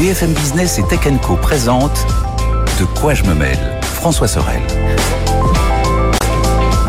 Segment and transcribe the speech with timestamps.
[0.00, 2.06] BFM Business et Tech Co présente
[2.78, 4.62] De quoi je me mêle François Sorel.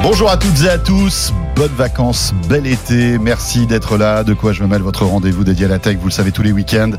[0.01, 4.23] Bonjour à toutes et à tous, bonnes vacances, bel été, merci d'être là.
[4.23, 6.41] De quoi je me mêle votre rendez-vous dédié à la tech, vous le savez tous
[6.41, 6.93] les week-ends,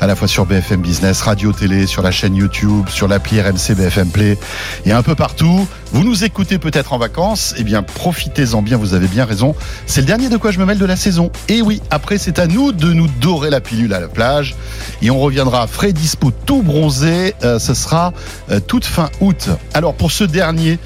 [0.00, 3.74] à la fois sur BFM Business, radio, télé, sur la chaîne YouTube, sur l'appli RMC
[3.76, 4.38] BFM Play
[4.86, 5.68] et un peu partout.
[5.92, 9.54] Vous nous écoutez peut-être en vacances, eh bien profitez-en bien, vous avez bien raison.
[9.84, 11.30] C'est le dernier de quoi je me mêle de la saison.
[11.48, 14.56] Et oui, après c'est à nous de nous dorer la pilule à la plage
[15.02, 18.14] et on reviendra frais dispo tout bronzé, euh, ce sera
[18.50, 19.50] euh, toute fin août.
[19.74, 20.78] Alors pour ce dernier,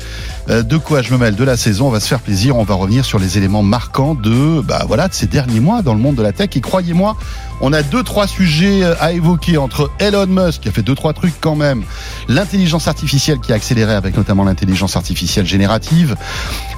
[0.51, 1.89] euh, de quoi je me mêle de la saison.
[1.89, 2.57] On va se faire plaisir.
[2.57, 5.95] On va revenir sur les éléments marquants de, bah voilà, de ces derniers mois dans
[5.95, 6.51] le monde de la tech.
[6.55, 7.17] Et croyez-moi,
[7.61, 10.95] on a deux trois sujets euh, à évoquer entre Elon Musk qui a fait deux
[10.95, 11.83] trois trucs quand même,
[12.29, 16.17] l'intelligence artificielle qui a accéléré avec notamment l'intelligence artificielle générative,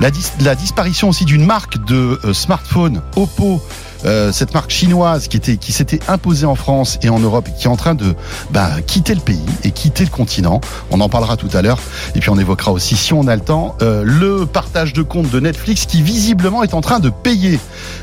[0.00, 0.10] la,
[0.40, 3.62] la disparition aussi d'une marque de euh, smartphone Oppo
[4.04, 7.52] euh, cette marque chinoise qui était qui s'était imposée en France et en Europe et
[7.58, 8.14] qui est en train de
[8.50, 10.60] bah, quitter le pays et quitter le continent.
[10.90, 11.78] On en parlera tout à l'heure.
[12.14, 15.30] Et puis on évoquera aussi, si on a le temps, euh, le partage de compte
[15.30, 17.58] de Netflix qui visiblement est en train de payer.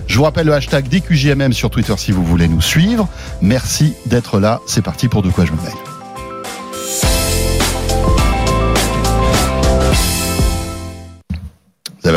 [0.08, 3.08] Je vous rappelle le hashtag DQJMM sur Twitter si vous voulez nous suivre.
[3.42, 4.60] Merci d'être là.
[4.68, 5.91] C'est parti pour De quoi je me mêle.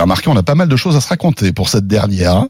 [0.04, 2.44] Remarqué, on a pas mal de choses à se raconter pour cette dernière.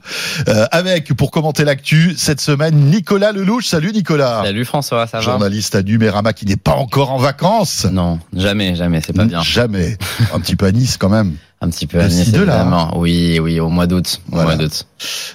[0.48, 3.66] Euh, avec, pour commenter l'actu, cette semaine, Nicolas Lelouch.
[3.66, 4.42] Salut Nicolas.
[4.44, 7.86] Salut François, ça va Journaliste à Numérama qui n'est pas encore en vacances.
[7.91, 9.42] Non, jamais, jamais, c'est pas bien.
[9.42, 9.97] Jamais.
[10.32, 11.36] Un petit peu à Nice quand même.
[11.65, 12.99] Un petit peu à Nice, évidemment.
[12.99, 14.21] Oui, oui, au mois d'août.
[14.28, 14.59] Voilà.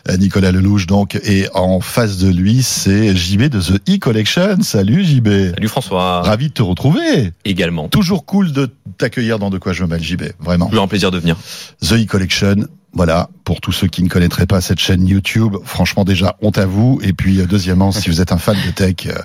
[0.10, 4.62] Euh, Nicolas Lelouch, donc, et en face de lui, c'est JB de The E-Collection.
[4.62, 5.56] Salut JB.
[5.56, 6.22] Salut François.
[6.22, 7.32] Ravi de te retrouver.
[7.46, 7.88] Également.
[7.88, 10.68] Toujours cool de t'accueillir dans De quoi je me mêle JB, vraiment.
[10.68, 11.36] Toujours un plaisir de venir.
[11.82, 16.38] The E-Collection, voilà, pour tous ceux qui ne connaîtraient pas cette chaîne YouTube, franchement déjà,
[16.44, 17.00] honte à vous.
[17.04, 19.18] Et puis, euh, deuxièmement, si vous êtes un fan de tech, euh,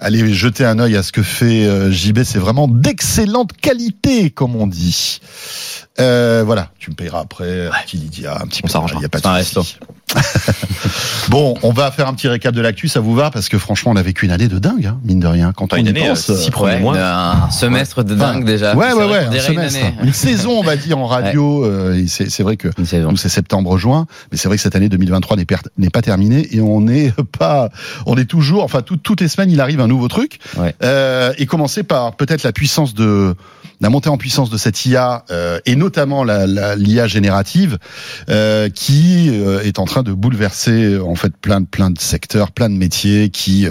[0.00, 2.22] allez jeter un œil à ce que fait JB.
[2.24, 5.20] C'est vraiment d'excellente qualité, comme on dit.
[6.00, 7.70] Euh, voilà, tu me payeras après, ouais.
[7.84, 8.94] petit Lydia, un petit on peu.
[8.96, 9.64] Il y a pas de resto.
[11.28, 13.30] bon, on va faire un petit récap de l'actu, ça vous va?
[13.30, 15.52] Parce que franchement, on a vécu une année de dingue, hein, mine de rien.
[15.52, 16.96] Quand on une y année, pense, euh, six premiers mois.
[16.96, 18.76] Un semestre de dingue déjà.
[18.76, 19.80] Ouais, ouais, ouais, un semestre.
[20.00, 21.62] Une, une, saison, on va dire, en radio.
[21.62, 21.68] Ouais.
[21.68, 25.90] Euh, c'est vrai que nous, c'est septembre-juin, mais c'est vrai que cette année 2023 n'est
[25.90, 27.70] pas terminée et on n'est pas,
[28.06, 30.38] on est toujours, enfin, tout, toutes les semaines, il arrive un nouveau truc.
[30.56, 30.74] Ouais.
[30.82, 33.34] Euh, et commencer par peut-être la puissance de
[33.80, 37.78] la montée en puissance de cette IA euh, et notamment la, la l'IA générative
[38.28, 42.50] euh, qui euh, est en train de bouleverser en fait plein de plein de secteurs,
[42.50, 43.66] plein de métiers qui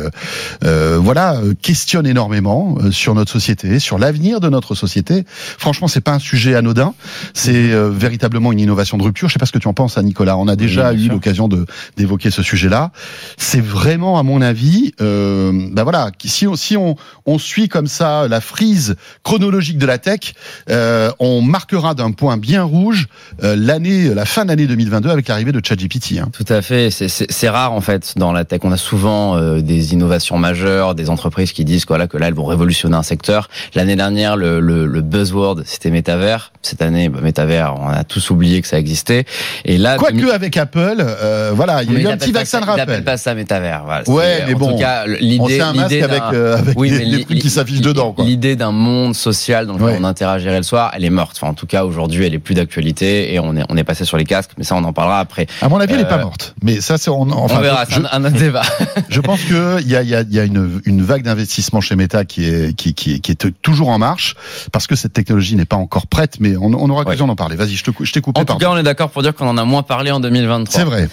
[0.64, 5.24] euh, voilà questionnent énormément sur notre société, sur l'avenir de notre société.
[5.28, 6.94] Franchement, c'est pas un sujet anodin,
[7.34, 9.28] c'est véritablement une innovation de rupture.
[9.28, 10.38] Je sais pas ce que tu en penses, à Nicolas.
[10.38, 11.66] On a déjà oui, eu l'occasion de
[11.98, 12.92] d'évoquer ce sujet-là.
[13.38, 16.96] C'est vraiment, à mon avis, ben voilà, si on si on
[17.26, 20.34] on suit comme ça la frise chronologique de la tech,
[20.70, 23.08] euh, on marquera d'un point bien rouge
[23.44, 26.20] euh, l'année, la fin d'année 2022 avec l'arrivée de ChatGPT.
[26.20, 26.30] Hein.
[26.34, 26.90] Tout à fait.
[26.92, 28.62] C'est rare en fait dans la tech.
[28.64, 32.34] On a souvent euh, des innovations majeures, des entreprises qui disent voilà, que là elles
[32.34, 33.50] vont révolutionner un secteur.
[33.76, 36.52] L'année dernière, le, le, le buzzword c'était métavers.
[36.62, 39.26] Cette année, bah, métavers, on a tous oublié que ça existait.
[39.66, 42.66] Et là, quoique avec Apple, euh, voilà, il y a eu un petit vaccin de
[42.66, 43.04] rappel.
[43.04, 43.84] Pas ça métavers.
[43.86, 47.24] Voilà, ouais, mais en bon, tout cas, l'idée, un masque avec, avec oui, des, des
[47.24, 48.16] trucs qui s'affichent dedans.
[48.20, 49.98] L'idée d'un monde social dans lequel ouais.
[50.00, 51.38] on interagirait le soir, elle est morte.
[51.38, 54.06] Enfin, en tout cas, aujourd'hui, elle est plus d'actualité et on est, on est passé
[54.06, 55.48] sur les casques, mais ça, on en parlera après.
[55.62, 56.56] À mon avis, elle n'est pas morte.
[56.62, 58.64] Mais ça, c'est, on, enfin, on verra, c'est un, un, débat.
[59.10, 59.56] je pense qu'il
[59.88, 62.46] y a, il y a, il y a une, une vague d'investissement chez Meta qui
[62.46, 64.36] est, qui, qui, qui est toujours en marche
[64.72, 67.30] parce que cette technologie n'est pas encore prête, mais on, on aura l'occasion ouais.
[67.30, 67.56] d'en parler.
[67.56, 68.42] Vas-y, je, te, je t'ai coupé.
[68.42, 70.80] En tout cas, on est d'accord pour dire qu'on en a moins parlé en 2023.
[70.80, 71.10] C'est vrai.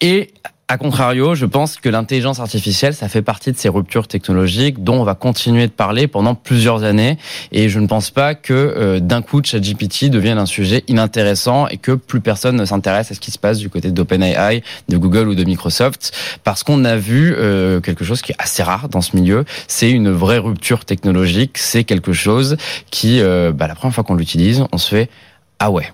[0.00, 0.32] Et
[0.70, 5.00] a contrario, je pense que l'intelligence artificielle, ça fait partie de ces ruptures technologiques dont
[5.00, 7.18] on va continuer de parler pendant plusieurs années.
[7.50, 11.76] Et je ne pense pas que euh, d'un coup, ChatGPT devienne un sujet inintéressant et
[11.76, 15.26] que plus personne ne s'intéresse à ce qui se passe du côté d'OpenAI, de Google
[15.26, 16.12] ou de Microsoft,
[16.44, 19.44] parce qu'on a vu euh, quelque chose qui est assez rare dans ce milieu.
[19.66, 21.58] C'est une vraie rupture technologique.
[21.58, 22.56] C'est quelque chose
[22.92, 25.10] qui, euh, bah, la première fois qu'on l'utilise, on se fait
[25.58, 25.92] ah ouais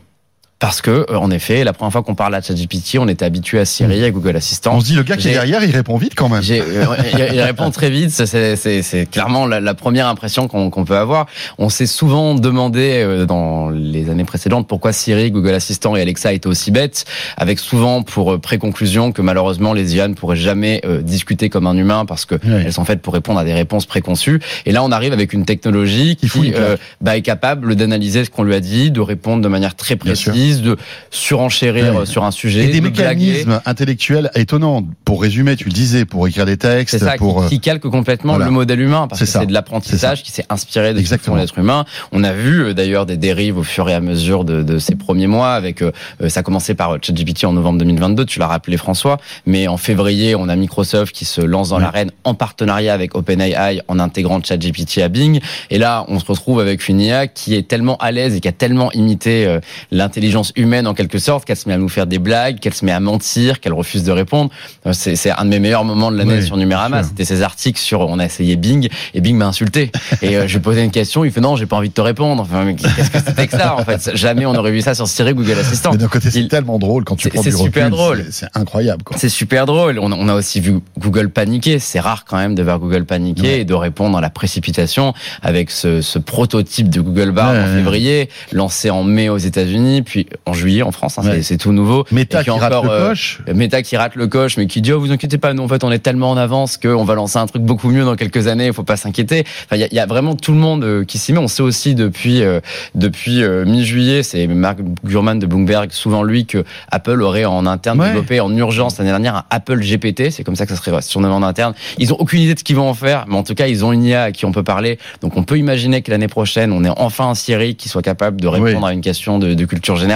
[0.58, 3.58] Parce que, euh, en effet, la première fois qu'on parle à ChatGPT, on était habitué
[3.58, 4.74] à Siri, à Google Assistant.
[4.74, 6.42] On se dit, le gars qui est derrière, il répond vite quand même.
[6.50, 6.86] Euh,
[7.32, 8.10] il, répond très vite.
[8.10, 11.26] C'est clairement la, la première impression qu'on qu'on peut avoir.
[11.58, 16.32] On s'est souvent demandé euh, dans les années précédentes pourquoi Siri, Google Assistant et Alexa
[16.32, 17.04] étaient aussi bêtes,
[17.36, 21.76] avec souvent pour préconclusion que malheureusement les IA ne pourraient jamais euh, discuter comme un
[21.76, 22.62] humain parce que Ouais.
[22.66, 24.40] elles sont faites pour répondre à des réponses préconçues.
[24.66, 28.42] Et là, on arrive avec une technologie qui euh, bah, est capable d'analyser ce qu'on
[28.42, 30.14] lui a dit, de répondre de manière très Bien
[30.54, 30.76] de
[31.10, 32.00] surenchérir Ouais.
[32.00, 33.32] euh, sur un sujet, Et des de blaguer.
[33.32, 34.82] mécanismes intellectuels étonnants.
[35.04, 37.40] Pour résumer, tu le disais, pour écrire des textes, C'est ça, pour.
[37.40, 38.46] qui, euh, qui calque complètement voilà.
[38.46, 39.40] le modèle humain, parce C'est que ça.
[39.40, 41.36] c'est de l'apprentissage qui s'est inspiré de Exactement.
[41.36, 41.84] l'être humain.
[42.12, 44.94] On a vu euh, d'ailleurs des dérives au fur et à mesure de, de ces
[44.94, 45.90] premiers mois, avec euh,
[46.28, 50.34] ça a commencé par ChatGPT en novembre 2022, tu l'as rappelé François, mais en février,
[50.34, 51.82] on a Microsoft qui se lance dans Ouais.
[51.82, 55.40] l'arène en partenariat avec OpenAI en intégrant ChatGPT à Bing.
[55.70, 58.48] Et là, on se retrouve avec une IA qui est tellement à l'aise et qui
[58.48, 59.60] a tellement imité euh,
[59.90, 62.84] l'intelligence humaine en quelque sorte qu'elle se met à nous faire des blagues, qu'elle se
[62.84, 64.50] met à mentir, qu'elle refuse de répondre.
[64.86, 67.02] Euh, C'est c'est un de mes meilleurs moments de l'année Oui, sur Numérama.
[67.02, 69.90] C'était ces articles sur on a essayé Bing et Bing m'a insulté.
[70.22, 72.00] Et euh, je lui posais une question, il fait non, j'ai pas envie de te
[72.00, 72.42] répondre.
[72.42, 74.10] Enfin, qu'est-ce que c'était que ça en fait?
[74.14, 75.90] Jamais on aurait vu ça sur Siri Google Assistant.
[75.92, 77.96] Mais d'un côté, c'est Il- tellement drôle quand tu C'est- prends c'est du super recul,
[77.98, 78.24] drôle.
[78.30, 79.16] c'est- C'est incroyable, quoi.
[79.18, 79.98] C'est super drôle.
[79.98, 81.78] On, on a aussi vu Google paniquer.
[81.78, 83.60] C'est rare quand même de voir Google paniquer Ouais.
[83.60, 87.62] et de répondre à la précipitation avec ce, ce prototype de Google Bard Ouais, en
[87.66, 87.76] ouais.
[87.76, 91.18] février, lancé en mai aux États-Unis, puis en juillet en France.
[91.18, 91.42] hein, c'est- Ouais.
[91.42, 92.04] c'est tout nouveau.
[92.12, 93.40] Meta Et qui rate encore, le euh, coche.
[93.54, 95.84] Meta qui rate le coche, mais qui dit oh vous inquiétez pas, nous en fait
[95.84, 98.66] on est tellement en avance qu'on va lancer un truc beaucoup mieux dans quelques années,
[98.66, 99.44] il faut pas s'inquiéter.
[99.64, 101.38] Enfin il y a, il y a vraiment tout le monde euh, qui s'y met.
[101.38, 102.60] On sait aussi depuis euh,
[102.94, 108.00] depuis euh, mi-juillet, c'est Mark Gurman de Bloomberg, souvent lui que Apple aurait en interne
[108.00, 108.08] Ouais.
[108.08, 111.34] développé en urgence l'année dernière un Apple GPT, c'est comme ça que ça serait surnommé
[111.34, 111.74] en interne.
[111.98, 113.84] Ils ont aucune idée de ce qu'ils vont en faire, mais en tout cas ils
[113.84, 114.98] ont une IA à qui on peut parler.
[115.22, 118.40] Donc on peut imaginer que l'année prochaine on ait enfin un Siri qui soit capable
[118.40, 118.90] de répondre Oui.
[118.90, 120.15] à une question de, de culture générale.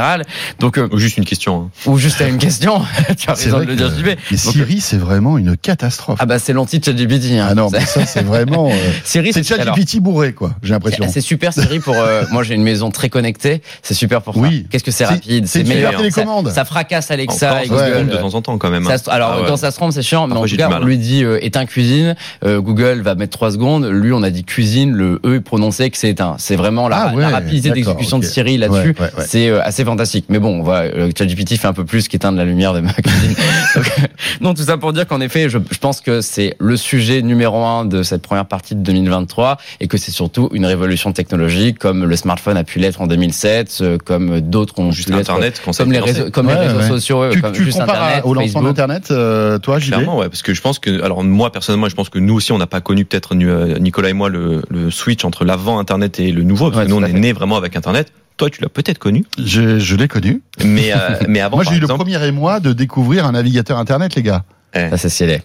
[0.58, 1.62] Donc euh, Ou Juste une question.
[1.87, 1.91] hein.
[1.91, 2.82] ou juste à une question.
[3.19, 3.93] tu as raison vrai de le dire.
[4.05, 6.19] Mais Donc, Siri, c'est vraiment une catastrophe.
[6.20, 7.32] ah bah c'est l'anti-ChatGPT.
[7.38, 7.47] Hein.
[7.50, 8.69] Ah non, mais ça, c'est vraiment.
[8.69, 8.73] euh,
[9.05, 11.06] Siri, C'est ChatGPT bourré, quoi, j'ai l'impression.
[11.11, 14.41] C'est super Siri pour euh, moi j'ai une maison très connectée, c'est super pour ça.
[14.41, 14.67] Oui.
[14.70, 15.93] Qu'est-ce que c'est rapide, c'est meilleur.
[16.11, 16.25] Ça,
[16.55, 18.17] ça fracasse Alexa Encore, et ça se ouais, trompe Google.
[18.17, 18.87] de temps en temps quand même.
[18.87, 18.96] Hein.
[19.08, 19.46] alors Ah ouais.
[19.49, 21.38] quand ça se trompe c'est chiant, mais Parfois, en tout cas on lui dit euh,
[21.44, 22.14] éteins cuisine,
[22.44, 25.91] euh, Google va mettre trois secondes, lui on a dit cuisine, le E est prononcé
[25.91, 26.37] que c'est éteint.
[26.38, 28.94] C'est vraiment la, Ah rapidité d'exécution de Siri là-dessus,
[29.26, 30.27] c'est euh, assez fantastique.
[30.29, 33.35] Mais bon, voilà, euh, ChatGPT fait un peu plus qu'éteindre la lumière de ma cuisine.
[33.75, 34.03] Donc, euh,
[34.41, 37.65] non, tout ça pour dire qu'en effet, je, je pense que c'est le sujet numéro
[37.65, 42.05] un de cette première partie de 2023 et que c'est surtout une révolution technologique comme
[42.05, 45.31] le smartphone a pu l'être en 2007, euh, comme d'autres ont Juste pu l'être.
[45.31, 46.89] Internet, Comme les réseaux, comme Ouais, les réseaux ouais.
[46.89, 50.43] sociaux, Tu, comme tu juste Internet, au lancement d'Internet, euh, toi, JB Clairement, ouais, parce
[50.43, 52.81] que je pense que, alors moi personnellement, je pense que nous aussi, on n'a pas
[52.81, 56.79] connu peut-être Nicolas et moi le, le switch entre l'avant Internet et le nouveau, parce
[56.81, 58.13] Ouais, que nous on est né vraiment avec Internet.
[58.41, 60.41] Toi, tu l'as peut-être connu, Je, je l'ai connu.
[60.65, 64.15] mais euh, mais avant, Moi, j'ai eu le premier émoi de découvrir un navigateur Internet,
[64.15, 64.45] les gars.
[64.75, 65.43] Ça c'est stylé.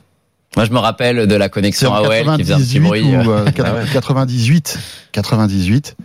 [0.55, 3.03] Moi je me rappelle de la connexion AOL qui faisait un petit 98 bruit.
[3.03, 3.45] ou euh.
[3.59, 4.79] euh, 98.
[5.11, 5.97] 98.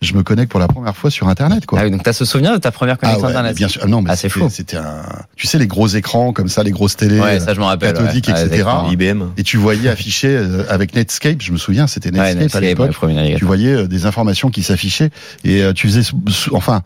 [0.00, 1.80] Je me connecte pour la première fois sur Internet, quoi.
[1.80, 3.66] Ah oui, donc t'as ce souvenir de ta première Ah connexion ouais, mais Internet bien
[3.66, 3.80] sûr.
[3.84, 4.48] Ah non, mais Ah, c'est c'était- fou.
[4.48, 5.02] C'était un.
[5.34, 7.18] Tu sais les gros écrans comme ça, les grosses télés.
[7.18, 7.94] Ouais, ça je me rappelle.
[7.94, 8.34] cathodique, ouais.
[8.36, 8.60] Ah, etc.
[8.60, 8.90] écrans.
[8.92, 9.22] IBM.
[9.36, 12.62] Et tu voyais afficher euh, avec Netscape, je me souviens, c'était Ouais, Netscape, à Netscape,
[12.62, 13.02] l'époque.
[13.02, 15.10] ouais, tu voyais euh, des informations qui s'affichaient
[15.44, 16.08] et euh, tu faisais
[16.52, 16.82] enfin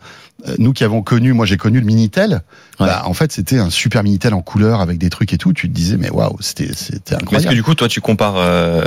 [0.57, 2.41] nous qui avons connu moi j'ai connu le Minitel
[2.79, 2.87] Ouais.
[2.87, 5.69] bah, en fait c'était un super Minitel en couleur avec des trucs et tout tu
[5.69, 8.35] te disais mais waouh c'était c'était Mais est-ce que incroyable du coup, toi, tu compares
[8.37, 8.81] euh,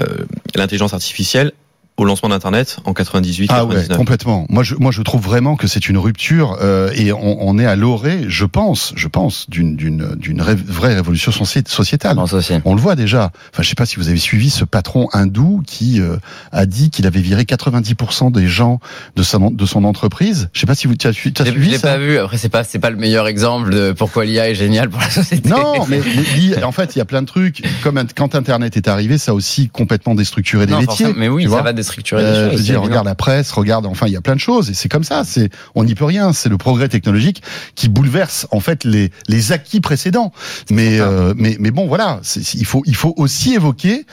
[0.56, 1.52] l'intelligence artificielle
[1.96, 5.56] au lancement d'Internet en 98, ah ouais 99 complètement moi je moi je trouve vraiment
[5.56, 9.48] que c'est une rupture euh, et on, on est à l'orée je pense je pense
[9.48, 12.18] d'une d'une d'une ré- vraie révolution soci- sociétale
[12.64, 13.30] on le voit déjà.
[13.52, 16.16] Enfin, je sais pas si vous avez suivi ce patron hindou qui euh,
[16.52, 18.80] a dit qu'il avait viré 90% des gens
[19.16, 20.48] de son de son entreprise.
[20.52, 21.88] Je sais pas si vous tu as, as Je l'ai- je suivi l'ai ça.
[21.88, 22.18] pas vu.
[22.18, 25.10] Après, c'est pas, c'est pas le meilleur exemple de pourquoi l'IA est géniale pour la
[25.10, 25.48] société.
[25.48, 26.00] Non, mais,
[26.56, 27.62] mais en fait, il y a plein de trucs.
[27.82, 31.12] Comme quand Internet est arrivé, ça a aussi complètement déstructuré des Non, métiers.
[31.16, 32.52] mais oui, ça va déstructurer des Euh, choses.
[32.52, 34.74] je veux dire, regarde la presse, regarde, enfin, il y a plein de choses, et
[34.74, 35.22] c'est comme ça.
[35.24, 36.32] C'est, on n'y peut rien.
[36.32, 37.42] C'est le progrès technologique
[37.74, 40.32] qui bouleverse en fait les les acquis précédents.
[40.70, 42.20] Mais euh, mais mais bon, voilà,
[42.54, 44.04] il faut il faut aussi évoquer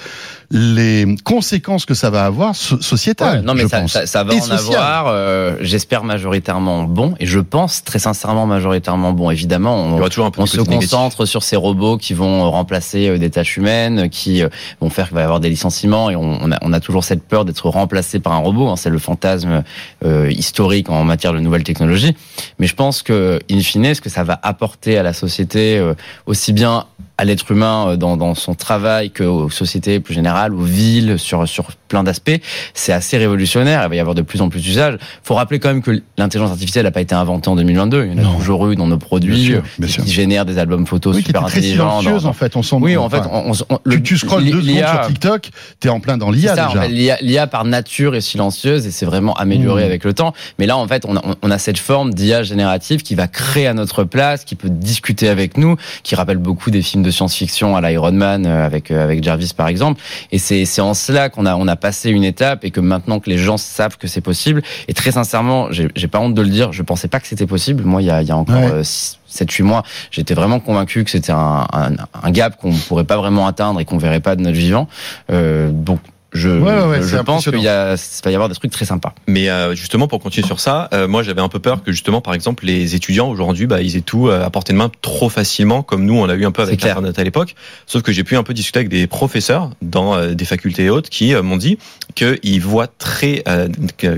[0.55, 3.39] les conséquences que ça va avoir so- sociétales.
[3.39, 3.91] Ouais, non, mais je ça, pense.
[3.91, 5.07] ça, ça va Et en avoir.
[5.07, 9.31] euh, J'espère majoritairement bon, et je pense très sincèrement majoritairement bon.
[9.31, 10.91] Évidemment, Il y on, aura toujours un peu on de se négatif.
[10.91, 15.07] concentre sur ces robots qui vont remplacer euh, des tâches humaines, qui euh, vont faire
[15.07, 17.45] qu'il va y avoir des licenciements, et on, on a, on a toujours cette peur
[17.45, 18.67] d'être remplacé par un robot.
[18.69, 19.63] hein, C'est le fantasme
[20.05, 22.15] euh, historique en matière de nouvelles technologies.
[22.59, 25.95] Mais je pense que, in fine, ce que ça va apporter à la société, euh,
[26.27, 26.85] aussi bien
[27.23, 31.47] à l'être humain euh, dans, son travail qu'aux sociétés plus générales, aux villes, sur
[31.93, 32.31] plein d'aspects.
[32.73, 33.83] C'est assez révolutionnaire.
[33.85, 34.97] Il va y avoir de plus en plus d'usages.
[35.23, 38.05] faut rappeler quand même que l'intelligence artificielle n'a pas été inventée en 2022.
[38.05, 38.35] Il y en a Non.
[38.37, 40.03] toujours eu dans nos produits Bien sûr, bien sûr.
[40.03, 42.01] qui génèrent des albums photos Oui, qui super intelligents.
[42.01, 42.55] dans- en fait.
[42.55, 45.07] On s'en Oui, en fait, on, on- on- tu, le- tu scrolles deux secondes sur
[45.07, 46.81] TikTok, t'es en plein dans l'IA en déjà.
[46.81, 49.85] fait, l'IA, par nature est silencieuse et c'est vraiment amélioré Mmh.
[49.85, 50.33] avec le temps.
[50.57, 53.67] Mais là, en fait, on a, on a cette forme d'IA générative qui va créer
[53.67, 57.75] à notre place, qui peut discuter avec nous, qui rappelle beaucoup des films de science-fiction
[57.75, 60.01] à l'Iron Man euh, avec euh, avec Jarvis par exemple.
[60.31, 63.19] Et c'est c'est en cela qu'on a on a passé une étape et que maintenant
[63.19, 64.61] que les gens savent que c'est possible.
[64.87, 67.83] Et très sincèrement, j'ai pas honte de le dire, je pensais pas que c'était possible.
[67.83, 68.71] Moi, il y a il y a encore Ouais.
[68.71, 71.89] euh, six- 7-8 mois, j'étais vraiment convaincu que c'était un, un,
[72.21, 74.87] un gap qu'on pourrait pas vraiment atteindre et qu'on verrait pas de notre vivant.
[75.31, 75.99] Euh, donc
[76.33, 78.71] je, Ouais, ouais, ouais, je pense qu'il y a, ça va y avoir des trucs
[78.71, 79.13] très sympas.
[79.27, 82.21] Mais euh, justement, pour continuer sur ça, euh, moi j'avais un peu peur que justement,
[82.21, 85.29] par exemple, les étudiants aujourd'hui, bah, ils aient tout euh, à portée de main trop
[85.29, 86.83] facilement, comme nous on l'a eu un peu avec.
[86.83, 87.55] Internet à l'époque.
[87.85, 90.89] Sauf que j'ai pu un peu discuter avec des professeurs dans euh, des facultés et
[90.89, 91.77] autres qui euh, m'ont dit
[92.15, 93.67] qu'ils voient très euh,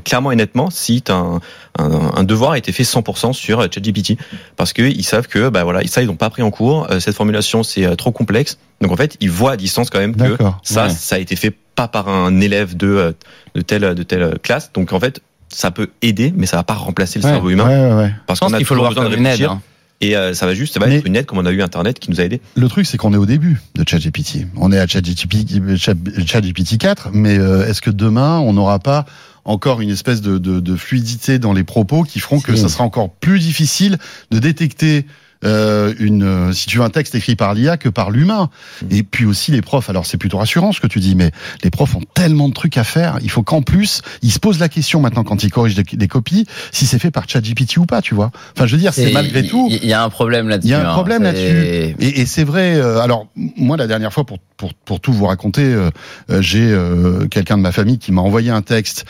[0.03, 1.39] clairement et nettement si un,
[1.77, 4.17] un, un devoir a été fait 100% sur euh, ChatGPT,
[4.57, 6.87] parce qu'ils savent que bah voilà, ça ils n'ont pas pris en cours.
[6.91, 9.99] euh, cette formulation c'est euh, trop complexe, donc en fait ils voient à distance quand
[9.99, 10.89] même que ça, Ouais.
[10.89, 13.11] ça a été fait pas par un élève de, euh,
[13.55, 14.71] de telle, de telle classe.
[14.73, 17.31] Donc en fait, ça peut aider, mais ça va pas remplacer le Ouais.
[17.31, 17.67] cerveau humain.
[17.67, 18.13] Ouais, ouais, ouais.
[18.27, 19.31] Parce qu'on a qu'il faut le toujours besoin de une aide.
[19.33, 19.51] réfléchir.
[19.51, 19.61] hein.
[20.01, 21.61] Et euh, ça va juste, ça va Mais- être une aide comme on a eu
[21.61, 22.41] Internet qui nous a aidés.
[22.55, 24.45] Le truc, c'est qu'on est au début de ChatGPT.
[24.57, 25.93] On est à ChatGPT, Chat-
[26.25, 29.05] ChatGPT 4, mais euh, est-ce que demain, on n'aura pas
[29.45, 32.83] encore une espèce de, de, de fluidité dans les propos qui feront que ça sera
[32.83, 33.97] encore plus difficile
[34.31, 35.05] de détecter
[35.45, 38.49] euh, une, euh, si tu veux un texte écrit par l'IA que par l'humain.
[38.89, 39.89] Et puis aussi les profs.
[39.89, 41.31] Alors c'est plutôt rassurant ce que tu dis, mais
[41.63, 43.17] les profs ont tellement de trucs à faire.
[43.21, 46.07] Il faut qu'en plus ils se posent la question maintenant quand ils corrigent des, des
[46.07, 48.01] copies si c'est fait par ChatGPT ou pas.
[48.01, 48.31] Tu vois.
[48.55, 49.67] Enfin, je veux dire, c'est malgré tout.
[49.69, 50.69] Il y a un problème là-dessus.
[50.69, 50.93] Il y a un hein.
[50.93, 51.95] problème là-dessus.
[51.99, 52.75] Et, et c'est vrai.
[52.75, 55.89] euh, alors moi, la dernière fois, pour pour pour tout vous raconter, euh,
[56.29, 59.05] euh, j'ai euh, quelqu'un de ma famille qui m'a envoyé un texte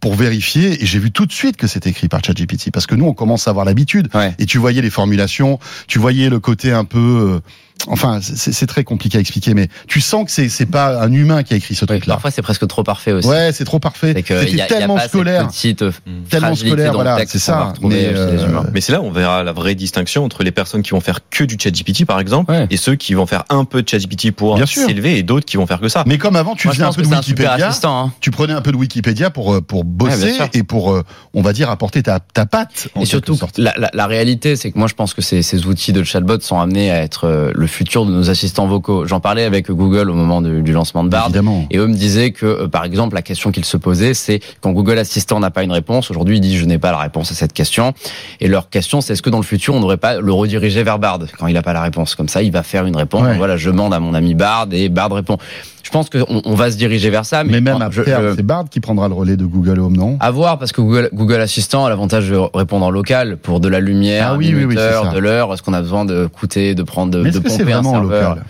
[0.00, 2.94] pour vérifier et j'ai vu tout de suite que c'était écrit par ChatGPT parce que
[2.94, 4.34] nous on commence à avoir l'habitude Ouais.
[4.38, 7.40] et tu voyais les formulations, tu voyais le côté un peu euh,
[7.88, 11.54] enfin c'est très compliqué à expliquer mais tu sens que c'est pas un humain qui
[11.54, 12.14] a écrit ce Oui, truc là.
[12.14, 13.28] Parfois, c'est presque trop parfait aussi.
[13.28, 14.14] Ouais, c'est trop parfait.
[14.16, 15.92] C'était y a tellement pas scolaire, petite euh,
[16.28, 17.72] tellement fragilité scolaire voilà, texte c'est ça.
[17.82, 18.66] Mais euh, humains.
[18.72, 21.20] Mais c'est là où on verra la vraie distinction entre les personnes qui vont faire
[21.30, 22.66] que du ChatGPT, par exemple, Ouais.
[22.70, 24.86] et ceux qui vont faire un peu de ChatGPT pour Bien sûr.
[24.86, 26.04] s'élever et d'autres qui vont faire que ça.
[26.06, 27.70] mais comme avant, tu Moi, faisais un peu de Wikipédia.
[27.84, 28.12] hein.
[28.20, 31.00] tu prenais un peu de Wikipédia pour euh, pour bosser et pour
[31.34, 34.70] on va dire apporter ta ta patte en Et surtout, la, la, la réalité, c'est
[34.72, 37.66] que moi, je pense que ces, ces outils de chatbot sont amenés à être le
[37.70, 39.06] futur de nos assistants vocaux.
[39.06, 41.26] J'en parlais avec Google au moment de- du lancement de Bard.
[41.26, 41.66] évidemment.
[41.70, 44.72] Et eux me disaient que, euh, par exemple, la question qu'ils se posaient, c'est quand
[44.72, 47.34] Google Assistant n'a pas une réponse, aujourd'hui ils disent je n'ai pas la réponse à
[47.34, 47.94] cette question.
[48.40, 50.98] Et leur question, c'est est-ce que dans le futur, on n'aurait pas le rediriger vers
[50.98, 52.14] Bard quand il n'a pas la réponse?
[52.14, 53.22] Comme ça, il va faire une réponse.
[53.22, 53.36] Ouais.
[53.38, 55.38] Voilà, je demande à mon ami Bard et Bard répond.
[55.82, 57.42] Je pense qu'on on va se diriger vers ça.
[57.42, 58.02] Mais, Mais même je-
[58.36, 60.18] c'est Bard qui prendra le relais de Google Home, non?
[60.20, 63.68] À voir parce que Google, Google Assistant a l'avantage de répondre en local pour de
[63.68, 65.52] la lumière, Ah oui, oui, oui, de l'heure.
[65.52, 68.44] Est-ce qu'on a besoin de coûter, de prendre, de, de que c'est un vraiment local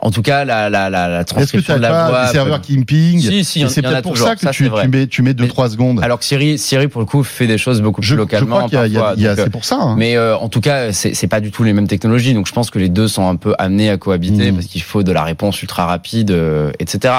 [0.00, 2.26] En tout cas, la, la, la, la Est-ce que transcription tu de as la voix.
[2.26, 4.28] des serveurs qui ping Si, si, c'est peut-être pour toujours.
[4.28, 6.00] ça que Ça, tu, mets tu mets 2 Mais- 3 secondes.
[6.02, 8.68] Alors que Siri, Siri pour le coup fait des choses beaucoup plus je, je localement.
[8.68, 9.78] c'est pour ça.
[9.80, 9.94] hein.
[9.98, 12.34] mais euh, en tout cas, c'est c'est pas du tout les mêmes technologies.
[12.34, 14.54] Donc je pense que les deux sont un peu amenés à cohabiter Mhm.
[14.56, 17.14] parce qu'il faut de la réponse ultra rapide, euh, etc.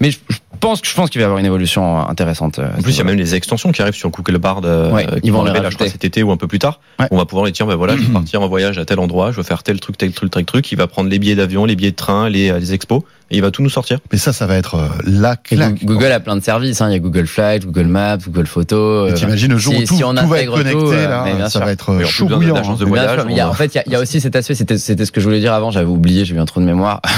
[0.00, 2.58] Mais je, je pense que je pense qu'il va y avoir une évolution intéressante.
[2.58, 4.90] euh, En plus, il y a même les extensions qui arrivent sur Google Bard, euh,
[4.90, 6.80] Ouais, qui ils vont arriver là, je crois, cet été ou un peu plus tard.
[6.98, 7.06] Ouais.
[7.10, 9.32] On va pouvoir les dire, ben voilà, je vais partir en voyage à tel endroit,
[9.32, 10.72] je vais faire tel truc, tel truc, tel truc.
[10.72, 13.42] Il va prendre les billets d'avion, les billets de train, les, les expos, et il
[13.42, 13.98] va tout nous sortir.
[14.12, 15.84] Mais ça, ça va être euh, la claque.
[15.84, 16.80] Google a plein de services.
[16.80, 16.88] Hein.
[16.90, 19.08] Il y a Google Flight, Google Maps, Google Photos.
[19.08, 20.92] Et euh, T'imagines le jour si- où tout, si on tout va être connecté, tout,
[20.92, 21.64] euh, là, ça sûr.
[21.64, 22.54] va être euh, chaud bouillant.
[22.54, 22.74] de hein.
[22.78, 24.00] Bien voyage, sûr, mais il y a- en fait, il y a, il y a
[24.00, 24.54] aussi cet aspect.
[24.54, 25.70] C'était c'était ce que je voulais dire avant.
[25.72, 26.24] J'avais oublié.
[26.24, 27.00] J'ai eu un trou de mémoire.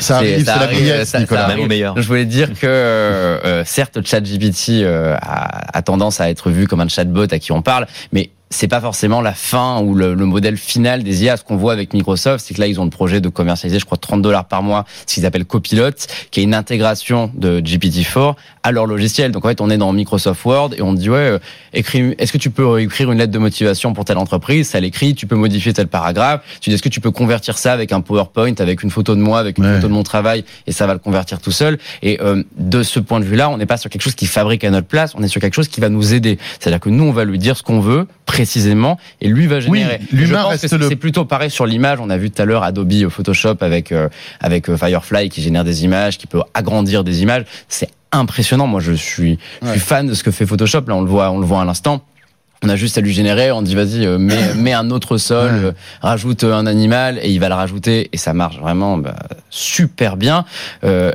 [0.00, 1.44] Ça arrive, c'est la arrive, vieillesse, ça- ça Nicolas.
[1.44, 1.56] arrive.
[1.56, 1.94] Même au meilleur.
[1.96, 6.66] Je voulais dire que euh, euh, certes, ChatGPT euh, a, a tendance à être vu
[6.68, 10.14] comme un chatbot à qui on parle, mais c'est pas forcément la fin ou le,
[10.14, 11.36] le modèle final des IA.
[11.36, 13.84] Ce qu'on voit avec Microsoft, c'est que là, ils ont le projet de commercialiser, je
[13.84, 15.90] crois, 30 dollars par mois, ce qu'ils appellent Copilot,
[16.30, 19.32] qui est une intégration de GPT-4 à leur logiciel.
[19.32, 21.38] Donc en fait, on est dans Microsoft Word et on dit ouais, euh,
[21.72, 24.68] écris, est-ce que tu peux écrire une lettre de motivation pour telle entreprise?
[24.68, 25.14] Ça l'écrit.
[25.16, 26.42] Tu peux modifier tel paragraphe.
[26.60, 29.20] Tu dis est-ce que tu peux convertir ça avec un PowerPoint, avec une photo de
[29.20, 29.74] moi, avec une Ouais.
[29.76, 31.78] photo de mon travail, et ça va le convertir tout seul?
[32.02, 34.62] Et euh, de ce point de vue-là, on n'est pas sur quelque chose qui fabrique
[34.62, 35.12] à notre place.
[35.16, 36.38] On est sur quelque chose qui va nous aider.
[36.60, 39.98] C'est-à-dire que nous, on va lui dire ce qu'on veut précisément, et lui va générer.
[40.00, 41.98] Oui, l'humain Je pense reste que le- C'est plutôt pareil sur l'image.
[42.00, 44.08] On a vu tout à l'heure Adobe Photoshop avec euh,
[44.40, 47.44] avec euh, Firefly qui génère des images, qui peut agrandir des images.
[47.68, 48.66] C'est impressionnant.
[48.66, 49.72] Moi, je suis, je Ouais.
[49.72, 50.82] suis fan de ce que fait Photoshop.
[50.88, 52.02] Là, on le voit, on le voit à l'instant.
[52.62, 55.52] On a juste à lui générer, on dit vas-y, euh, mets, mets un autre sol,
[55.52, 55.64] Ouais.
[55.66, 59.14] euh, rajoute un animal et il va le rajouter et ça marche vraiment bah,
[59.50, 60.44] super bien.
[60.84, 61.12] Euh,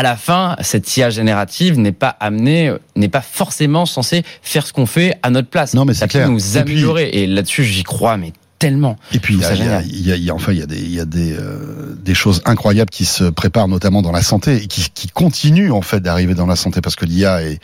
[0.00, 4.72] à la fin, cette IA générative n'est pas amenée, n'est pas forcément censée faire ce
[4.72, 5.74] qu'on fait à notre place.
[5.74, 6.30] Non, mais c'est ça peut clair.
[6.30, 8.96] nous Et puis- améliorer et là-dessus j'y crois mais tellement.
[9.12, 10.52] Et puis il y a, il y a- il y a- il y a- enfin
[10.52, 13.66] il y a des il y a des euh, des choses incroyables qui se préparent
[13.68, 16.94] notamment dans la santé et qui qui continuent en fait d'arriver dans la santé parce
[16.94, 17.58] que l'IA est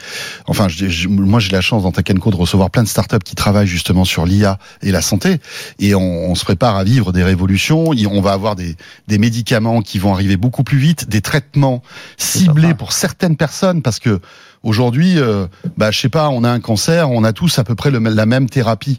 [0.47, 3.23] enfin je, je- moi j'ai la chance dans Tech Co de recevoir plein de startups
[3.25, 5.37] qui travaillent justement sur l'IA et la santé
[5.79, 7.91] et on, on se prépare à vivre des révolutions.
[8.11, 8.75] On va avoir des
[9.07, 11.83] des médicaments qui vont arriver beaucoup plus vite des traitements
[12.17, 14.19] ciblés pour certaines personnes parce que
[14.63, 17.75] aujourd'hui euh, bah je sais pas on a un cancer on a tous à peu
[17.75, 18.99] près le, la même thérapie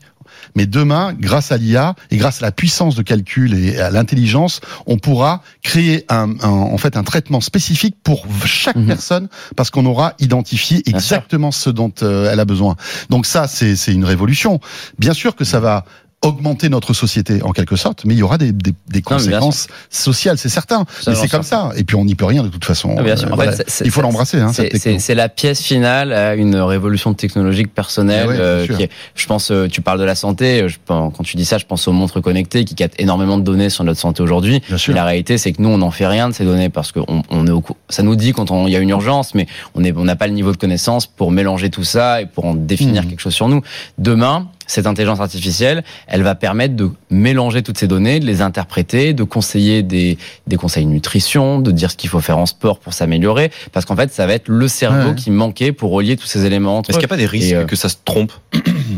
[0.56, 4.62] mais demain, grâce à l'IA et grâce à la puissance de calcul et à l'intelligence,
[4.86, 8.88] on pourra créer un, un- en fait un traitement spécifique pour chaque Mhm.
[8.88, 12.76] personne parce qu'on aura identifié exactement ce dont euh, elle a besoin.
[13.10, 14.60] Donc ça, c'est une révolution.
[15.00, 15.86] Bien sûr que ça va
[16.24, 20.38] augmenter notre société en quelque sorte, mais il y aura des, des, des conséquences sociales,
[20.40, 20.86] c'est certain.
[21.00, 21.70] Ça, mais c'est comme ça.
[21.78, 22.96] Et puis on n'y peut rien de toute façon.
[23.02, 23.28] Bien sûr.
[23.28, 23.52] Euh, En voilà.
[23.52, 24.40] fait, c'est- il faut l'embrasser.
[24.40, 28.28] Hein, C'est- la pièce finale à une révolution technologique personnelle.
[28.28, 30.62] Ouais, bien euh, qui est- je pense, euh, tu parles de la santé.
[30.64, 33.38] euh, Je, pense- quand tu dis ça, je pense aux montres connectées qui captent énormément
[33.38, 34.62] de données sur notre santé aujourd'hui.
[34.88, 37.22] La réalité, c'est que nous, on n'en fait rien de ces données parce que on,
[37.30, 39.46] on est au, ça nous dit quand il y a une urgence, mais
[39.76, 42.46] on est, on n'a pas le niveau de connaissance pour mélanger tout ça et pour
[42.46, 43.10] en définir Mhm.
[43.10, 43.62] quelque chose sur nous.
[44.00, 49.14] Demain, cette intelligence artificielle, elle va permettre de mélanger toutes ces données, de les interpréter,
[49.14, 52.94] de conseiller des, des conseils nutrition, de dire ce qu'il faut faire en sport pour
[52.94, 55.16] s'améliorer, parce qu'en fait, ça va être le cerveau Ouais.
[55.16, 57.52] qui manquait pour relier tous ces éléments entre Est-ce qu'il n'y a pas des risques
[57.52, 58.32] Et, euh, que ça se trompe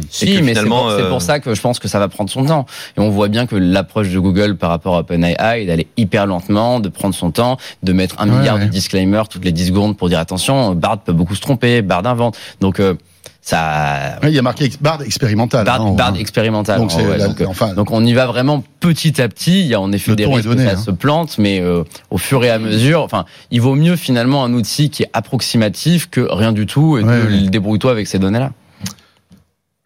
[0.10, 2.00] Si, que mais c'est finalement, pour, c'est euh, pour ça que je pense que ça
[2.00, 2.66] va prendre son temps.
[2.98, 6.80] Et on voit bien que l'approche de Google par rapport à OpenAI, d'aller hyper lentement,
[6.80, 8.66] de prendre son temps, de mettre un Ouais, milliard ouais.
[8.66, 12.06] de disclaimers toutes les 10 secondes pour dire attention, Bard peut beaucoup se tromper, Bard
[12.08, 12.38] invente.
[12.62, 12.96] Donc euh,
[13.42, 15.66] ça, Ouais, il y a marqué Bard expérimental.
[15.66, 16.20] Bard, hein, Bard hein.
[16.20, 16.80] expérimental.
[16.80, 19.62] Donc, c'est Ouais, la- donc, enfin, donc on y va vraiment petit à petit.
[19.62, 20.82] Il y a en effet des risques donné, que ça hein.
[20.82, 24.54] se plante, mais euh, au fur et à mesure, enfin, il vaut mieux finalement un
[24.54, 27.48] outil qui est approximatif que rien du tout et ouais.
[27.50, 28.52] débrouille-toi avec ces données-là.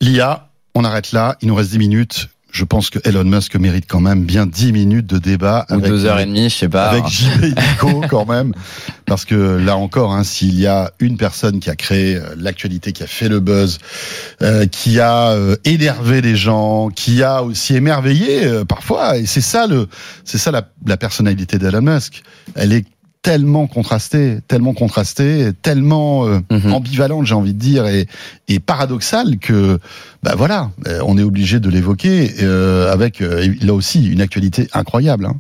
[0.02, 2.30] L'IA, on arrête là, il nous reste 10 minutes.
[2.54, 5.66] Je pense que Elon Musk mérite quand même bien 10 minutes de débat.
[5.72, 6.86] Ou avec- deux heures et demie, je sais pas.
[6.90, 8.54] Avec JB Nico quand même.
[9.08, 12.92] Parce que là encore, hein, s'il y a une personne qui a créé euh, l'actualité,
[12.92, 13.80] qui a fait le buzz,
[14.44, 19.42] euh, qui a euh, énervé les gens, qui a aussi émerveillé euh, parfois, et c'est
[19.42, 19.88] ça le,
[20.24, 22.22] c'est ça la, la personnalité d'Elon Musk.
[22.54, 22.86] Elle est
[23.24, 26.74] tellement contrastée, tellement contrastée, tellement euh, Mhm.
[26.74, 28.06] ambivalente, j'ai envie de dire, et,
[28.50, 29.80] et paradoxale que,
[30.22, 34.68] bah voilà, euh, on est obligé de l'évoquer euh, avec euh, là aussi une actualité
[34.74, 35.26] incroyable.
[35.26, 35.38] Hein.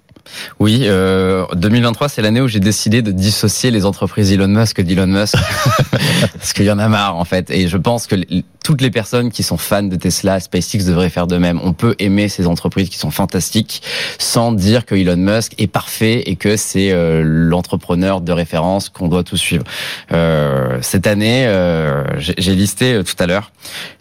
[0.61, 5.07] Oui, euh, 2023, c'est l'année où j'ai décidé de dissocier les entreprises Elon Musk d'Elon
[5.07, 5.35] Musk.
[6.53, 7.49] Parce qu'il y en a marre, en fait.
[7.49, 8.15] Et je pense que
[8.63, 11.59] toutes les personnes qui sont fans de Tesla, SpaceX devraient faire de même.
[11.63, 13.81] On peut aimer ces entreprises qui sont fantastiques
[14.19, 19.07] sans dire que Elon Musk est parfait et que c'est euh, l'entrepreneur de référence qu'on
[19.07, 19.63] doit tous suivre.
[20.11, 23.51] Euh, cette année, euh, j'ai listé tout à l'heure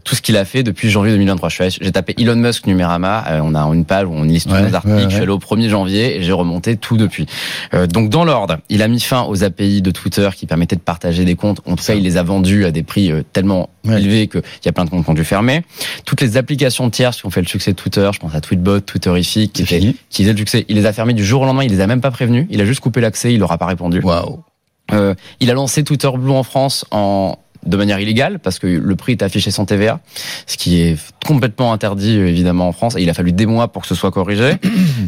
[0.04, 1.48] tout ce qu'il a fait depuis janvier 2023.
[1.48, 3.24] Je suis allé- J'ai tapé Elon Musk Numérama.
[3.28, 4.94] euh, on a une page où on liste tous Ouais, nos articles.
[4.96, 7.26] ouais, Je suis allé au 1er janvier et j'ai remonté tout depuis.
[7.74, 10.80] Euh, donc dans l'ordre, il a mis fin aux API de Twitter qui permettaient de
[10.80, 11.60] partager des comptes.
[11.66, 14.68] En tout cas, il les a vendus à des prix euh, tellement élevés qu'il y
[14.68, 15.62] a plein de comptes qui ont dû fermer.
[16.04, 18.80] Toutes les applications tierces qui ont fait le succès de Twitter, je pense à Tweetbot,
[18.80, 21.64] Twitterific, qui, étaient- qui faisaient le succès, il les a fermés du jour au lendemain.
[21.64, 22.46] Il les a même pas prévenus.
[22.50, 23.32] Il a juste coupé l'accès.
[23.32, 24.00] Il leur a pas répondu.
[24.00, 24.42] Waouh.
[24.92, 28.96] Euh, il a lancé Twitter Blue en France en de manière illégale parce que le
[28.96, 30.00] prix est affiché sans TVA,
[30.46, 32.96] ce qui est complètement interdit évidemment en France.
[32.96, 34.54] Et il a fallu des mois pour que ce soit corrigé.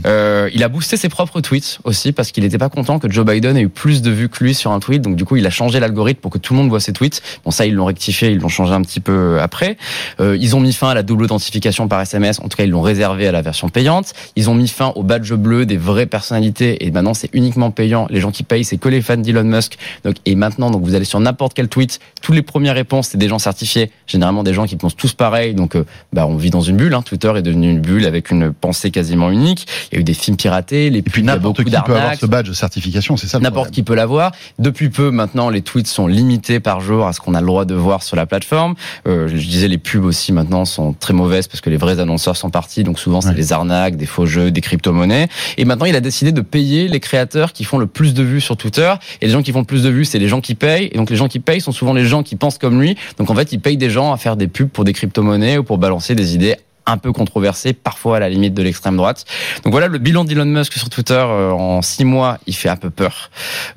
[0.07, 3.25] Euh, il a boosté ses propres tweets aussi parce qu'il n'était pas content que Joe
[3.25, 5.01] Biden ait eu plus de vues que lui sur un tweet.
[5.01, 7.23] Donc du coup, il a changé l'algorithme pour que tout le monde voit ses tweets.
[7.45, 9.77] Bon, ça, ils l'ont rectifié, ils l'ont changé un petit peu après.
[10.21, 12.41] Euh, ils ont mis fin à la double authentification par SMS.
[12.41, 14.13] En tout cas, ils l'ont réservé à la version payante.
[14.37, 18.07] Ils ont mis fin au badge bleu des vraies personnalités et maintenant c'est uniquement payant.
[18.11, 19.79] Les gens qui payent, c'est que les fans d'Elon Musk.
[20.05, 23.19] Donc et maintenant, donc vous allez sur n'importe quel tweet, toutes les premières réponses, c'est
[23.19, 23.91] des gens certifiés.
[24.07, 25.55] Généralement des gens qui pensent tous pareil.
[25.55, 26.95] Donc euh, bah on vit dans une bulle.
[26.95, 27.03] Hein.
[27.03, 29.67] Twitter est devenu une bulle avec une pensée quasiment unique.
[29.91, 32.15] Il y a eu des films piratés, les Et puis pubs, n'importe qui peut avoir
[32.15, 34.33] ce badge de certification, c'est ça N'importe qui peut l'avoir.
[34.59, 37.65] Depuis peu, maintenant, les tweets sont limités par jour à ce qu'on a le droit
[37.65, 38.75] de voir sur la plateforme.
[39.09, 42.37] Euh, je disais, les pubs aussi maintenant sont très mauvaises parce que les vrais annonceurs
[42.37, 42.85] sont partis.
[42.85, 43.35] Donc souvent, c'est Ouais.
[43.35, 45.29] des arnaques, des faux jeux, des crypto-monnaies.
[45.57, 48.41] Et maintenant, il a décidé de payer les créateurs qui font le plus de vues
[48.41, 48.93] sur Twitter.
[49.21, 50.89] Et les gens qui font le plus de vues, c'est les gens qui payent.
[50.93, 52.97] Et donc les gens qui payent sont souvent les gens qui pensent comme lui.
[53.19, 55.65] Donc en fait, il paye des gens à faire des pubs pour des crypto-monnaies ou
[55.65, 59.25] pour balancer des idées un peu controversées, parfois à la limite de l'extrême droite.
[59.65, 62.77] Donc voilà, le bilan d'Elon Musk sur Twitter euh, en six mois, il fait un
[62.77, 63.31] peu peur.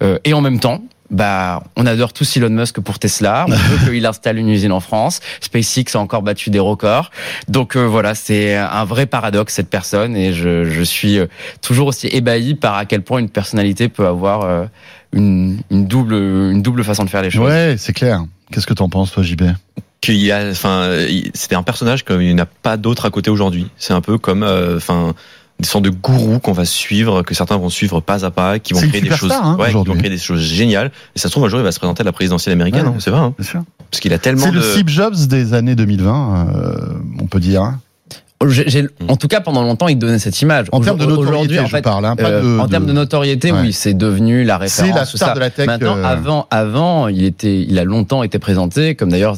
[0.03, 3.45] Euh, et en même temps, bah, on adore tous Elon Musk pour Tesla.
[3.47, 5.21] On veut qu'il installe une usine en France.
[5.41, 7.11] SpaceX a encore battu des records.
[7.47, 11.27] Donc euh, voilà, c'est un vrai paradoxe cette personne et je, je suis euh,
[11.61, 14.65] toujours aussi ébahi par à quel point une personnalité peut avoir euh,
[15.13, 17.47] une, une double une double façon de faire les choses.
[17.47, 18.23] Ouais, c'est clair.
[18.51, 19.43] Qu'est-ce que t'en penses, toi, JB
[19.99, 20.91] qu'il y a, enfin,
[21.33, 23.65] c'était un personnage comme il n'y en a pas d'autre à côté aujourd'hui.
[23.77, 25.15] C'est un peu comme, euh, enfin,
[25.59, 28.73] des sortes de gourous qu'on va suivre, que certains vont suivre pas à pas, qui
[28.73, 29.93] vont créer des choses, hein, ouais, qui aujourd'hui.
[29.93, 30.91] vont créer des choses géniales.
[31.15, 32.93] Et ça se trouve un jour il va se présenter à la présidentielle américaine, Ouais.
[32.93, 33.63] hein, c'est vrai, hein, Bien sûr.
[33.89, 34.57] parce qu'il a tellement C'est de.
[34.57, 37.73] le Steve Jobs des années 2020, euh, on peut dire.
[38.39, 40.67] En tout cas, pendant longtemps, il donnait cette image.
[40.71, 42.05] En termes de notoriété, en je fait, parle.
[42.05, 43.59] Hein, pas Euh, de, en termes de notoriété, Ouais.
[43.61, 44.91] oui, c'est devenu la référence.
[44.91, 45.33] C'est la star ça.
[45.33, 45.65] de la tech.
[45.65, 49.37] Maintenant, euh, avant, avant, il était, il a longtemps été présenté comme d'ailleurs,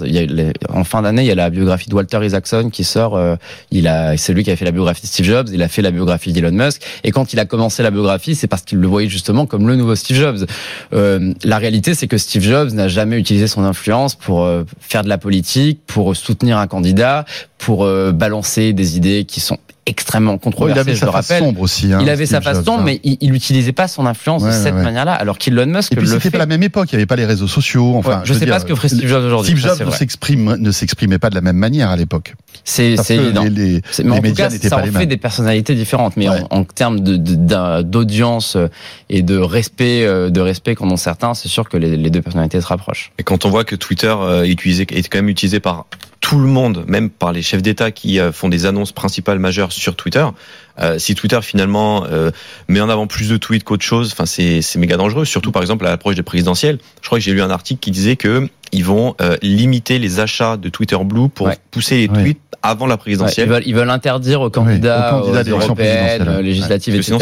[0.74, 3.16] en fin d'année, il y a la biographie de Walter Isaacson qui sort.
[3.16, 3.36] euh,
[3.72, 5.48] il a, c'est lui qui a fait la biographie de Steve Jobs.
[5.54, 6.82] Il a fait la biographie d'Elon Musk.
[7.04, 9.76] Et quand il a commencé la biographie, c'est parce qu'il le voyait justement comme le
[9.78, 10.46] nouveau Steve Jobs.
[10.94, 14.48] Euh, la réalité, c'est que Steve Jobs n'a jamais utilisé son influence pour
[14.82, 17.26] faire de la politique, pour soutenir un candidat,
[17.60, 20.80] pour euh, balancer des idées qui sont extrêmement ouais, il controversées.
[20.82, 21.44] avait je sa le face rappelle.
[21.44, 21.92] sombre aussi.
[21.92, 22.84] hein, Il avait sa face sombre, hein.
[22.86, 24.84] mais il il n'utilisait pas son influence Ouais, de cette ouais.
[24.84, 27.06] manière-là, alors qu'Elon Musk Et puis le c'était pas la même époque, il n'y avait
[27.08, 27.96] pas les réseaux sociaux.
[27.96, 29.58] Enfin, Ouais, je veux sais dire, pas ce que ferait Steve Jobs aujourd'hui.
[29.58, 32.36] Steve Jobs ne s'exprime- ne s'exprimait pas de la même manière à l'époque.
[32.64, 33.44] C'est évident.
[33.44, 35.74] les, les- Mais les en tout cas, n'étaient ça pas en les fait des personnalités
[35.74, 36.38] différentes, mais Ouais.
[36.52, 38.68] en, en termes de- de- d'un- d'audience euh,
[39.10, 42.22] et de respect, euh, de respect qu'en ont certains, c'est sûr que les, les deux
[42.22, 43.12] personnalités se rapprochent.
[43.18, 44.14] Et quand on voit que Twitter
[44.46, 45.88] est, utilisé, est quand même utilisé par
[46.22, 49.72] tout le monde, même par les chefs d'État qui euh, font des annonces principales majeures
[49.72, 50.26] sur Twitter,
[50.82, 52.32] euh, si Twitter finalement euh,
[52.68, 55.26] met en avant plus de tweets qu'autre chose, enfin c'est c'est méga dangereux.
[55.26, 56.78] Surtout par exemple à l'approche des présidentielles.
[57.02, 60.20] Je crois que j'ai lu un article qui disait que ils vont euh, limiter les
[60.20, 61.58] achats de Twitter Blue pour Ouais.
[61.72, 62.22] pousser les Ouais.
[62.24, 63.50] tweets avant la Ouais, ils, présidentielle.
[63.50, 66.28] veulent, ils veulent interdire aux candidats, aux candidats aux européennes, présidentielles.
[66.28, 67.18] euh, législatives, etc.,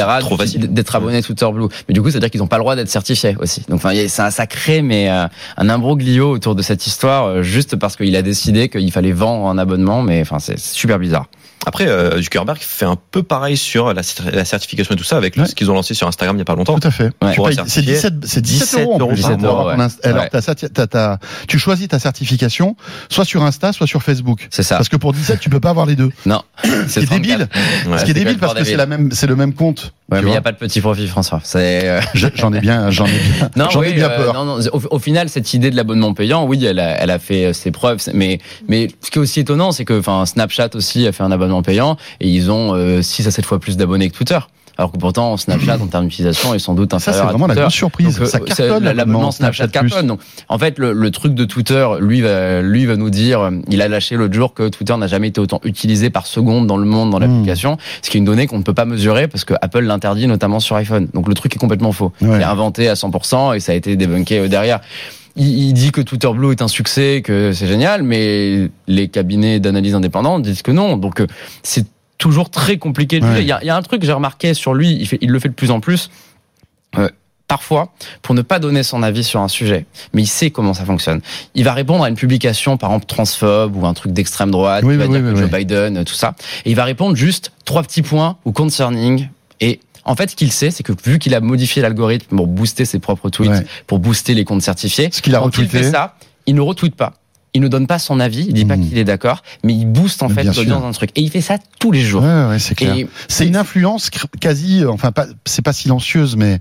[0.67, 1.67] d'être abonnés à Twitter Blue.
[1.87, 3.61] Mais du coup, c'est-à-dire qu'ils n'ont pas le droit d'être certifiés aussi.
[3.69, 5.25] Donc, enfin, il y a- ça, ça crée mais euh,
[5.57, 9.47] un imbroglio autour de cette histoire, euh, juste parce qu'il a décidé qu'il fallait vendre
[9.47, 10.01] un abonnement.
[10.01, 11.27] Mais enfin, c'est super bizarre.
[11.67, 14.01] Après, euh, Zuckerberg fait un peu pareil sur la,
[14.31, 15.45] la certification et tout ça avec Ouais.
[15.45, 16.79] ce qu'ils ont lancé sur Instagram il y a pas longtemps.
[16.79, 17.11] Tout à fait.
[17.21, 17.33] Ouais.
[17.35, 19.25] C'est certifier 17, c'est 17 17 euros en euros plus.
[19.25, 19.87] Ouais.
[20.03, 22.75] Alors, tu choisis ta certification
[23.09, 24.47] soit sur Insta, soit sur Facebook.
[24.49, 24.77] C'est ça.
[24.77, 26.11] Parce que pour 17, tu peux pas avoir les deux.
[26.25, 27.47] Non, Ce qui est débile.
[27.87, 27.97] Ouais.
[27.99, 28.77] Ce qui est c'est débile parce que c'est débile.
[28.77, 29.93] la même, c'est le même compte.
[30.09, 31.41] Ouais, mais il n'y a pas de petit profit, François.
[31.43, 34.33] C'est euh, Je- J'en ai bien, j'en ai bien, non, j'en ai bien euh, peur.
[34.33, 37.19] non, non, au, au final, cette idée de l'abonnement payant, oui, elle a, elle a
[37.19, 37.99] fait euh, ses preuves.
[37.99, 41.23] c'est- Mais, mais ce qui est aussi étonnant, c'est que, enfin, Snapchat aussi a fait
[41.23, 44.39] un abonnement payant et ils ont euh, 6 à 7 fois plus d'abonnés que Twitter.
[44.79, 47.47] Alors que pourtant, Snapchat, en termes d'utilisation, est sans doute Ça, c'est inférieur à vraiment
[47.47, 47.61] la Twitter.
[47.63, 48.13] grosse surprise.
[48.19, 50.05] Donc, euh, ça cartonne la- l'abonnement Snapchat, Snapchat cartonne.
[50.05, 53.51] Donc, en fait, le, le truc de Twitter, lui va, lui va nous dire, euh,
[53.69, 56.77] il a lâché l'autre jour que Twitter n'a jamais été autant utilisé par seconde dans
[56.77, 57.21] le monde dans Hmm.
[57.21, 60.27] l'application, ce qui est une donnée qu'on ne peut pas mesurer parce que Apple l'interdit
[60.27, 61.07] notamment sur iPhone.
[61.11, 62.11] Donc le truc est complètement faux.
[62.21, 62.35] Ouais.
[62.35, 64.79] Il est inventé à 100% et ça a été débunké euh, derrière.
[65.37, 69.95] Il, dit que Twitter Blue est un succès, que c'est génial, mais les cabinets d'analyse
[69.95, 70.97] indépendants disent que non.
[70.97, 71.27] Donc euh,
[71.63, 71.85] c'est
[72.17, 73.19] toujours très compliqué.
[73.19, 73.41] de Ouais.
[73.41, 75.19] Il y, a, il y a un truc que j'ai remarqué sur lui, il, fait,
[75.21, 76.09] il le fait de plus en plus.
[76.97, 77.09] Euh,
[77.47, 80.85] parfois, pour ne pas donner son avis sur un sujet, mais il sait comment ça
[80.85, 81.21] fonctionne.
[81.55, 84.95] Il va répondre à une publication, par exemple, transphobe ou un truc d'extrême droite, Oui,
[84.95, 85.51] il va oui, dire oui, que oui, Joe.
[85.51, 89.29] Biden, tout ça, et il va répondre juste trois petits points ou concerning.
[89.59, 92.85] Et en fait, ce qu'il sait, c'est que vu qu'il a modifié l'algorithme pour booster
[92.85, 93.65] ses propres tweets, Ouais.
[93.85, 96.15] pour booster les comptes certifiés, Ce qu'il a quand il fait ça,
[96.45, 97.13] il ne retweet pas.
[97.53, 98.87] Il ne donne pas son avis, il dit pas Mhm.
[98.89, 101.09] qu'il est d'accord, mais il booste en fait l'audience d'un truc.
[101.15, 102.21] Et il fait ça tous les jours.
[102.21, 102.95] Ouais, ouais, c'est clair.
[103.27, 106.59] C'est une influence quasi, enfin pas, c'est pas silencieuse, mais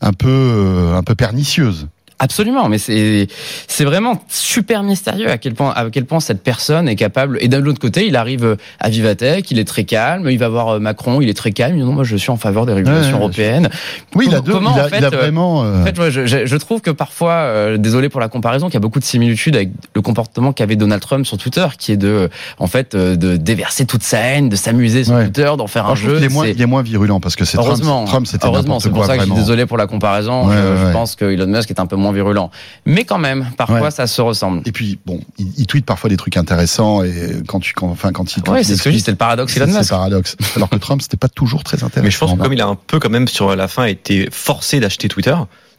[0.00, 1.88] un peu, euh, un peu pernicieuse.
[2.20, 3.28] Absolument, mais c'est
[3.68, 7.38] c'est vraiment super mystérieux à quel point à quel point cette personne est capable.
[7.40, 10.28] Et d'un autre côté, il arrive à Vivatech, il est très calme.
[10.28, 11.76] Il va voir euh, Macron, il est très calme.
[11.76, 13.68] Il dit non, moi je suis en faveur des régulations Ouais, européennes.
[14.16, 15.62] Oui, il a deux, comment, il a, en fait, il a euh, vraiment.
[15.64, 18.66] euh, En fait, ouais, je, je- je trouve que parfois, euh, désolé pour la comparaison,
[18.66, 21.92] qu'il y a beaucoup de similitudes avec le comportement qu'avait Donald Trump sur Twitter, qui
[21.92, 22.28] est de,
[22.58, 25.24] en fait, euh, de déverser toute sa haine, de s'amuser sur Ouais.
[25.24, 26.14] Twitter, d'en faire alors, un je jeu.
[26.16, 27.68] qu'il est moins, il est moins virulent parce que c'est Trump.
[27.68, 29.40] Heureusement, Trump, c'était heureusement, c'est pour ça que je suis vraiment.
[29.44, 30.50] désolé pour la comparaison.
[30.50, 32.50] Je, pense que Elon Musk est un peu moins virulent,
[32.86, 33.90] mais quand même, parfois Ouais.
[33.90, 34.62] ça se ressemble.
[34.66, 38.12] Et puis bon, il, il tweet parfois des trucs intéressants et quand tu, quand, enfin
[38.12, 38.42] quand il.
[38.42, 39.90] quand Ouais, c'est ce que je dis, explique, c'est le paradoxe c'est Elon c'est Musk.
[39.90, 40.36] paradoxe.
[40.56, 42.02] Alors que Trump, c'était pas toujours très intéressant.
[42.04, 44.28] Mais je pense que comme il a un peu quand même sur la fin été
[44.32, 45.34] forcé d'acheter Twitter,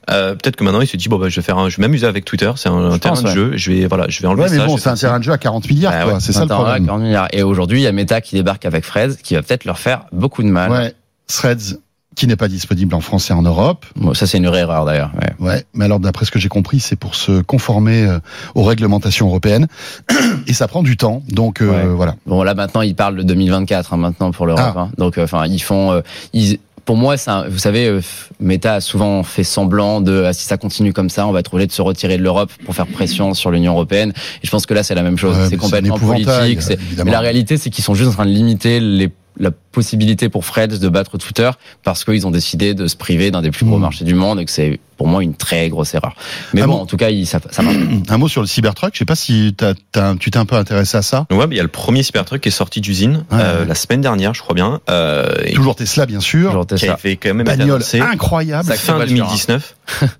[0.09, 1.81] euh, peut-être que maintenant il se dit bon bah je vais faire un, je vais
[1.81, 3.35] m'amuser avec Twitter, c'est un, un terrain pense, de ouais.
[3.35, 4.65] jeu, je vais voilà, je vais enlever Ouais, mais ça.
[4.65, 6.19] bon, c'est un terrain de jeu à 40 milliards, Bah ouais.
[6.19, 6.81] C'est ça le problème.
[6.81, 7.27] ouais, 40 milliards.
[7.33, 10.05] Et aujourd'hui, il y a Meta qui débarque avec Fred, qui va peut-être leur faire
[10.11, 10.71] beaucoup de mal.
[10.71, 10.93] Ouais,
[11.27, 11.77] Threads
[12.19, 13.85] qui n'est pas disponible en France et en Europe.
[13.95, 15.11] Bon, ça, c'est une vraie erreur d'ailleurs.
[15.21, 15.47] ouais.
[15.47, 18.19] Ouais, mais alors d'après ce que j'ai compris, c'est pour se conformer euh,
[18.55, 19.67] aux réglementations européennes
[20.47, 21.23] et ça prend du temps.
[21.29, 21.85] Donc euh, Ouais.
[21.95, 22.15] voilà.
[22.25, 24.73] Bon, là maintenant, ils parlent de 2024 hein, maintenant pour l'Europe.
[24.75, 24.79] Ah.
[24.81, 24.89] hein.
[24.97, 26.01] Donc, euh, enfin, ils font, euh,
[26.33, 27.99] ils, pour moi, un- vous savez,
[28.41, 31.53] Meta a souvent fait semblant de ah, si ça continue comme ça, on va être
[31.53, 34.11] obligé de se retirer de l'Europe pour faire pression sur l'Union européenne.
[34.43, 35.37] Et je pense que là, c'est la même chose.
[35.37, 36.59] Ouais, c'est complètement politique.
[37.05, 40.43] Mais la réalité, c'est qu'ils sont juste en train de limiter les la possibilité pour
[40.45, 41.49] Fred de battre Twitter
[41.83, 43.81] parce qu'ils ont décidé de se priver d'un des plus gros Mm.
[43.81, 46.13] marchés du monde et que c'est pour moi une très grosse erreur.
[46.53, 47.77] Mais bon, en tout cas, il- ça, ça marche.
[48.09, 48.91] Un mot sur le Cybertruck.
[48.93, 51.25] Je sais pas si t'as- t'as- tu t'es un peu intéressé à ça.
[51.31, 53.65] Ouais, mais il y a le premier Cybertruck qui est sorti d'usine Ouais, euh, ouais.
[53.67, 56.51] la semaine dernière, je crois bien, euh, et Toujours Tesla, bien sûr.
[56.51, 56.93] Genre, qui Tesla.
[56.95, 59.05] avait quand même Bagnole annoncé incroyable, fin voiture, hein.
[59.29, 59.75] 2019.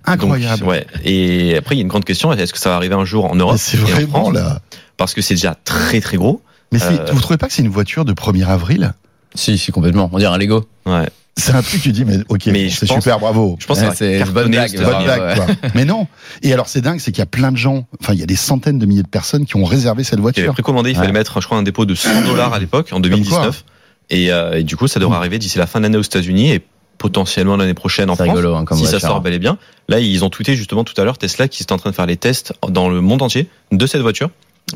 [0.06, 0.60] incroyable.
[0.60, 0.86] Donc, ouais.
[1.04, 3.26] Et après, il y a une grande question est-ce que ça va arriver un jour
[3.30, 4.60] en Europe C'est vraiment France là.
[4.96, 6.42] Parce que c'est déjà très très gros.
[6.72, 8.92] Mais c'est- Euh, vous trouvez pas que c'est une voiture de 1er avril?
[9.34, 10.10] Si, si, complètement.
[10.12, 10.64] On dirait un Lego.
[10.86, 11.08] Ouais.
[11.36, 13.56] C'est un truc, tu dis, mais ok, Mais c'est pense- super, bravo.
[13.60, 15.34] Je pense Ouais, que c'est une bonne blague, Bonne ouais.
[15.36, 15.46] quoi.
[15.74, 16.06] Mais non.
[16.42, 18.26] Et alors, c'est dingue, c'est qu'il y a plein de gens, enfin, il y a
[18.26, 20.52] des centaines de milliers de personnes qui ont réservé cette voiture.
[20.52, 21.12] précommandé, il fallait Ouais.
[21.14, 23.64] mettre, je crois, un dépôt de 100 dollars à l'époque, en 2019.
[24.10, 26.50] Et, euh, et du coup, ça devrait arriver d'ici la fin de l'année aux États-Unis
[26.50, 26.60] et
[26.98, 28.36] potentiellement l'année prochaine en C'est France.
[28.36, 29.08] rigolo, hein, comme si ça voiture.
[29.08, 29.56] sort bel et bien.
[29.88, 32.06] Là, ils ont tweeté justement tout à l'heure Tesla qui est en train de faire
[32.06, 34.28] les tests dans le monde entier de cette voiture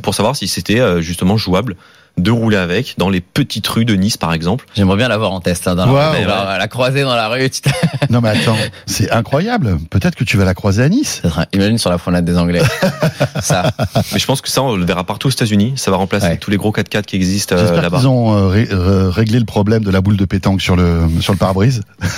[0.02, 1.76] pour savoir si c'était euh, justement jouable
[2.16, 4.66] de rouler avec dans les petites rues de Nice, par exemple.
[4.76, 5.96] J'aimerais bien l'avoir en test, hein, dans Wow.
[5.96, 7.48] la, la, la croiser dans la rue.
[8.10, 9.78] Non, mais attends, c'est incroyable.
[9.90, 11.22] Peut-être que tu vas la croiser à Nice.
[11.24, 12.62] Ça Imagine sur la promenade des Anglais.
[13.42, 13.72] ça.
[14.12, 15.72] Mais je pense que ça, on le verra partout aux États-Unis.
[15.76, 16.36] Ça va remplacer Ouais.
[16.36, 17.98] tous les gros 4x4 qui existent euh, là-bas.
[17.98, 21.08] qu'ils ont euh, ré- euh, réglé le problème de la boule de pétanque sur le,
[21.20, 21.82] sur le pare-brise.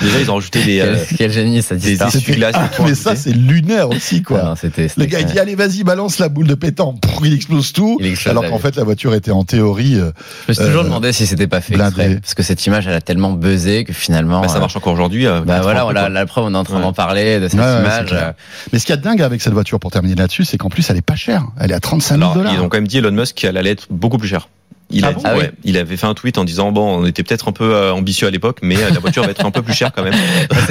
[0.00, 2.14] Déjà, ils ont rajouté des, euh, Quel, quel génie cette des histoire.
[2.14, 2.54] essuie-glaces.
[2.76, 4.42] tout mais ça, c'est lunaire aussi, quoi.
[4.44, 4.54] Non,
[4.96, 6.98] Le gars, il dit, allez, vas-y, balance la boule de pétanque.
[7.24, 7.96] Il explose tout.
[8.00, 9.96] Il explose alors qu'en fait, la voiture était en théorie.
[9.96, 10.10] euh,
[10.46, 12.86] Je me suis toujours euh, demandé si c'était pas fait exprès, parce que cette image,
[12.86, 14.40] elle a tellement buzzé que finalement.
[14.40, 15.26] Bah, ça euh, marche encore aujourd'hui.
[15.26, 16.82] euh, Bah voilà, on a- la preuve, on est en train Ouais.
[16.82, 18.34] d'en parler de cette Ouais, ouais, c'est image.
[18.72, 20.70] Mais ce qu'il y a de dingue avec cette voiture, pour terminer là-dessus, c'est qu'en
[20.70, 21.44] plus, elle est pas chère.
[21.60, 22.54] Elle est à 35 000 Alors, dollars.
[22.54, 24.48] ils ont quand même dit Elon Musk qu'elle allait être beaucoup plus chère.
[24.90, 25.44] Il, Ah a bon dit, Ah oui.
[25.64, 28.26] il avait fait un tweet en disant bon, on était peut-être un peu euh, ambitieux
[28.26, 30.14] à l'époque, mais euh, la voiture va être un peu plus chère quand même.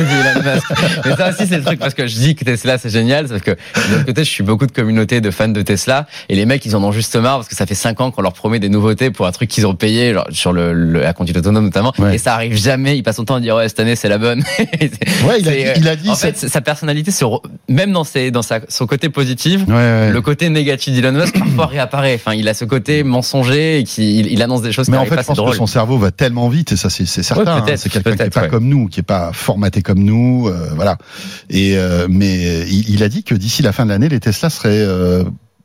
[1.05, 3.41] Mais ça aussi, c'est le truc parce que je dis que Tesla, c'est génial, sauf
[3.41, 6.45] que de l'autre côté, je suis beaucoup de communautés de fans de Tesla et les
[6.45, 8.59] mecs, ils en ont juste marre parce que ça fait 5 ans qu'on leur promet
[8.59, 11.65] des nouveautés pour un truc qu'ils ont payé, genre, sur le, le- la conduite autonome
[11.65, 12.15] notamment, Ouais.
[12.15, 12.97] et ça arrive jamais.
[12.97, 14.43] Ils passent son temps à dire ouais, cette année, c'est la bonne.
[15.27, 17.91] Ouais, il a dit, euh, il a dit en fait, sa personnalité, se re- même
[17.91, 20.11] dans, ses, dans sa, son côté positif, Ouais, ouais.
[20.11, 22.15] le côté négatif d'Elon Musk parfois réapparaît.
[22.15, 25.03] Enfin, il a ce côté mensonger et qui, il, il annonce des choses Mais qui
[25.03, 25.55] en fait, pas, je pense que drôle.
[25.55, 27.63] son cerveau va tellement vite, et ça, c'est certain.
[27.63, 27.77] Ouais, hein.
[27.77, 28.49] c'est quelqu'un qui est peut-être, pas ouais.
[28.49, 30.97] comme nous, qui est pas formaté comme nous, euh, voilà.
[31.49, 34.49] Et euh, mais il, il a dit que d'ici la fin de l'année, les Tesla
[34.49, 34.69] seraient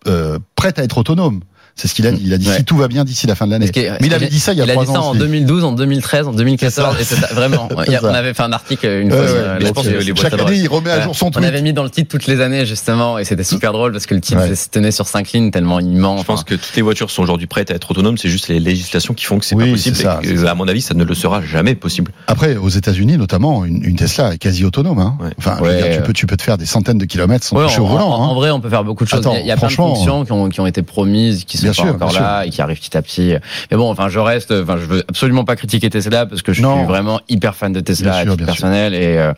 [0.06, 1.40] euh, prêtes à être autonomes.
[1.74, 2.22] C'est ce qu'il a dit.
[2.24, 2.58] Il a dit Ouais.
[2.58, 3.70] si tout va bien d'ici la fin de l'année.
[3.74, 5.18] Mais il avait dit ça il y a il a trois dit ça en aussi.
[5.20, 6.96] 2012, en 2013, en 2014.
[7.00, 7.78] et c'est- vraiment, on
[8.14, 9.18] avait fait un article une fois.
[9.20, 11.46] euh, je pense que les Chaque année, il remet à jour son On tweet.
[11.46, 14.14] avait mis dans le titre toutes les années justement et c'était super drôle parce que
[14.14, 14.54] le titre Ouais.
[14.54, 16.18] se tenait sur cinq lignes tellement il ment.
[16.18, 18.18] Je pense que toutes les voitures sont aujourd'hui prêtes à être autonomes.
[18.18, 20.46] C'est juste les législations qui font que c'est Oui, pas possible.
[20.46, 22.12] à mon avis, ça ne le sera jamais possible.
[22.26, 24.98] Après, aux États-Unis notamment, une, Tesla est quasi autonome.
[24.98, 25.16] Hein.
[25.38, 25.82] Enfin, je veux Ouais.
[25.82, 28.08] dire, tu peux, tu peux te faire des centaines de kilomètres sans toucher au volant.
[28.10, 28.34] en- hein.
[28.34, 29.26] vrai, on peut faire beaucoup de choses.
[29.40, 31.92] Il y a, plein de fonctions qui ont, qui ont été promises, qui sont bien
[31.94, 32.48] pas sûr, encore là sûr.
[32.48, 33.34] et qui arrivent petit à petit.
[33.70, 36.62] Mais bon, enfin, je reste, enfin, je veux absolument pas critiquer Tesla parce que je
[36.62, 36.78] non.
[36.78, 39.02] suis vraiment hyper fan de Tesla à titre personnel sûr.
[39.02, 39.32] et euh,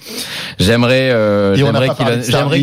[0.59, 1.55] j'aimerais, euh,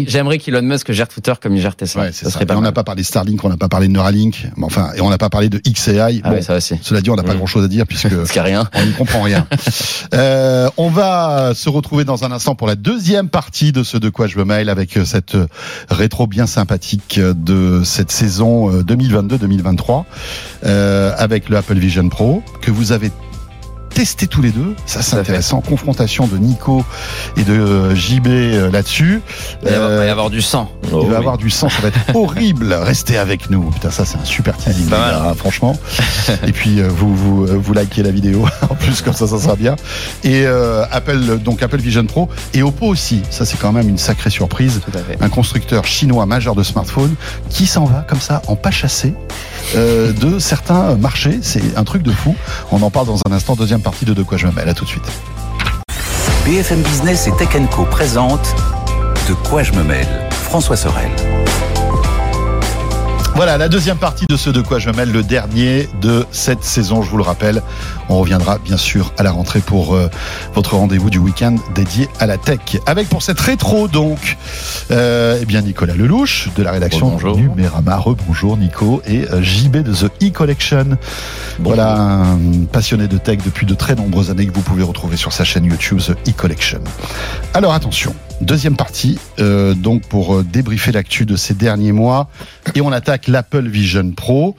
[0.07, 2.03] j'aimerais qu'Elon Musk gère Twitter comme il gère Tesla.
[2.03, 2.31] Ouais, ça ça.
[2.31, 4.65] Serait pas on n'a pas parlé de Starlink, on n'a pas parlé de Neuralink, mais
[4.65, 6.21] enfin, et on n'a pas parlé de XAI.
[6.23, 6.79] Ah bon, ouais, ça aussi.
[6.81, 7.37] Cela dit, on n'a pas mmh.
[7.37, 8.67] grand chose à dire puisque rien.
[8.73, 9.47] on n'y comprend rien.
[10.13, 14.09] euh, on va se retrouver dans un instant pour la deuxième partie de ce de
[14.09, 15.37] quoi je me mail avec cette
[15.89, 19.50] rétro bien sympathique de cette saison euh, 2022 2023
[20.65, 23.11] euh, avec le Apple Vision Pro que vous avez
[23.93, 24.75] testé tous les deux.
[24.85, 25.21] Ça, c'est fait.
[25.21, 25.61] intéressant.
[25.61, 26.83] Confrontation de Nico
[27.37, 29.21] et de euh, JB euh, là-dessus.
[29.63, 30.71] Il va y avoir- Euh, y avoir du sang.
[30.83, 31.15] il Oh, va oui.
[31.15, 32.73] avoir du sang, ça va être horrible.
[32.73, 33.69] Restez avec nous.
[33.71, 35.77] Putain, ça c'est un super teasing, hein, franchement.
[36.47, 39.75] Et puis vous vous vous likez la vidéo en plus comme ça, ça sera bien.
[40.23, 43.21] Et euh, Apple donc Apple Vision Pro et Oppo aussi.
[43.29, 44.81] Ça c'est quand même une sacrée surprise.
[45.21, 47.15] Un constructeur chinois majeur de smartphones
[47.49, 49.13] qui s'en va comme ça en pas chassé
[49.75, 51.39] euh, de certains marchés.
[51.41, 52.35] C'est un truc de fou.
[52.71, 53.55] On en parle dans un instant.
[53.81, 54.69] Partie de De quoi je me mêle.
[54.69, 55.09] À tout de suite.
[56.45, 58.55] BFM Business et Tech Co présente
[59.27, 61.09] De quoi je me mêle François Sorel.
[63.43, 66.63] Voilà, la deuxième partie de ce De quoi je me mêle, le dernier de cette
[66.63, 67.63] saison, je vous le rappelle.
[68.07, 70.11] On reviendra bien sûr à la rentrée pour euh,
[70.53, 72.59] votre rendez-vous du week-end dédié à la tech.
[72.85, 74.37] Avec pour cette rétro donc,
[74.91, 77.35] euh, eh bien Nicolas Lelouch de la rédaction Rebonjour.
[77.35, 77.97] Numérama.
[77.97, 80.99] Rebonjour Nico et euh, JB de The E-Collection.
[81.61, 82.37] Voilà, un
[82.71, 85.65] passionné de tech depuis de très nombreuses années que vous pouvez retrouver sur sa chaîne
[85.65, 86.81] YouTube The E-Collection.
[87.55, 92.29] Alors attention, deuxième partie, euh, donc pour euh, débriefer l'actu de ces derniers mois,
[92.75, 94.55] et on attaque l'Apple Vision Pro.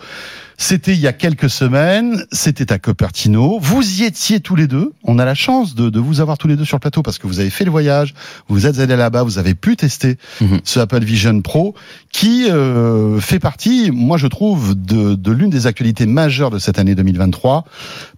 [0.59, 3.59] C'était il y a quelques semaines, c'était à Cupertino.
[3.61, 4.93] Vous y étiez tous les deux.
[5.05, 7.19] On a la chance de, de, vous avoir tous les deux sur le plateau parce
[7.19, 8.15] que vous avez fait le voyage,
[8.49, 10.61] vous êtes allés là-bas, vous avez pu tester Mhm.
[10.65, 11.75] ce Apple Vision Pro
[12.13, 16.79] qui euh, fait partie, moi je trouve, de, de l'une des actualités majeures de cette
[16.79, 17.65] année 2023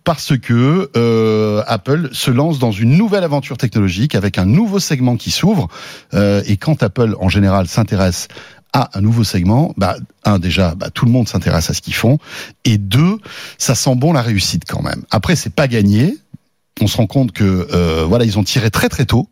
[0.05, 5.17] parce que euh, Apple se lance dans une nouvelle aventure technologique avec un nouveau segment
[5.17, 5.69] qui s'ouvre.
[6.13, 8.29] Euh, et quand Apple, en général, s'intéresse
[8.75, 11.95] à un nouveau segment, bah, un déjà, bah, tout le monde s'intéresse à ce qu'ils
[11.95, 12.19] font,
[12.65, 13.19] et deux,
[13.57, 15.05] ça sent bon la réussite quand même.
[15.11, 16.19] Après, c'est pas gagné.
[16.81, 19.29] On se rend compte que euh, voilà, ils ont tiré très très tôt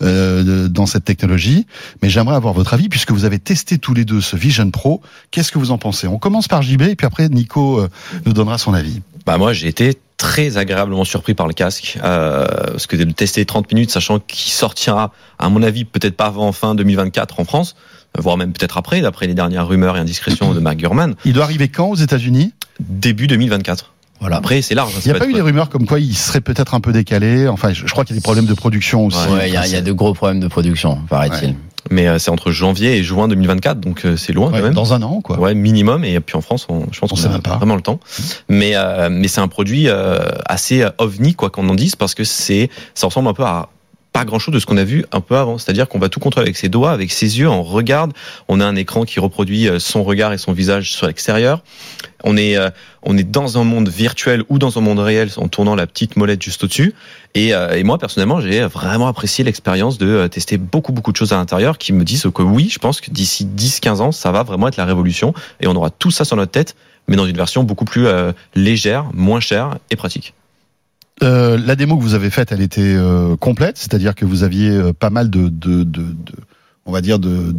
[0.00, 1.66] euh, dans cette technologie.
[2.02, 5.02] Mais j'aimerais avoir votre avis puisque vous avez testé tous les deux ce Vision Pro.
[5.32, 6.06] Qu'est-ce que vous en pensez?
[6.06, 7.88] On commence par JB et puis après Nico euh,
[8.26, 9.02] nous donnera son avis.
[9.26, 13.44] Bah moi j'ai été très agréablement surpris par le casque euh, parce que de tester
[13.44, 17.76] 30 minutes sachant qu'il sortira à mon avis peut-être pas avant fin 2024 en France
[18.18, 21.44] voire même peut-être après d'après les dernières rumeurs et indiscrétions de Mark Gurman Il doit
[21.44, 22.52] arriver quand aux États-Unis?
[22.80, 24.36] Début 2024 Voilà.
[24.36, 26.40] après c'est large hein, Il n'y a pas eu des rumeurs comme quoi il serait
[26.40, 27.48] peut-être un peu décalé.
[27.48, 29.18] Enfin, je, je crois qu'il y a des problèmes de production aussi.
[29.28, 31.54] Ouais, il y, a- il y a de gros problèmes de production, paraît-il.
[31.90, 34.74] mais euh, c'est entre janvier et juin 2024 donc euh, c'est loin Ouais, quand même
[34.74, 35.38] dans un an, quoi.
[35.38, 36.04] Ouais, minimum.
[36.04, 37.56] Et puis en France, on, je pense On qu'on sait a même pas.
[37.56, 38.00] vraiment le temps.
[38.48, 42.24] Mais euh, mais c'est un produit euh, assez ovni quoi qu'on en dise parce que
[42.24, 43.68] c'est ça ressemble un peu à
[44.14, 45.58] pas grand chose de ce qu'on a vu un peu avant.
[45.58, 47.48] C'est-à-dire qu'on va tout contrôler avec ses doigts, avec ses yeux.
[47.50, 48.12] On regarde.
[48.48, 51.62] On a un écran qui reproduit euh, son regard et son visage sur l'extérieur.
[52.22, 52.70] On est euh,
[53.04, 56.16] on est dans un monde virtuel ou dans un monde réel en tournant la petite
[56.16, 56.94] molette juste au-dessus.
[57.34, 61.16] Et, euh, et moi personnellement, j'ai vraiment apprécié l'expérience de euh, tester beaucoup beaucoup de
[61.16, 64.32] choses à l'intérieur qui me disent que oui, je pense que d'ici 10-15 ans, ça
[64.32, 66.76] va vraiment être la révolution et on aura tout ça sur notre tête,
[67.08, 70.34] mais dans une version beaucoup plus euh, légère, moins chère et pratique.
[71.22, 74.70] Euh, la démo que vous avez faite, elle était euh, complète, c'est-à-dire que vous aviez
[74.70, 75.50] euh, pas mal de,
[76.86, 77.52] on va dire, de-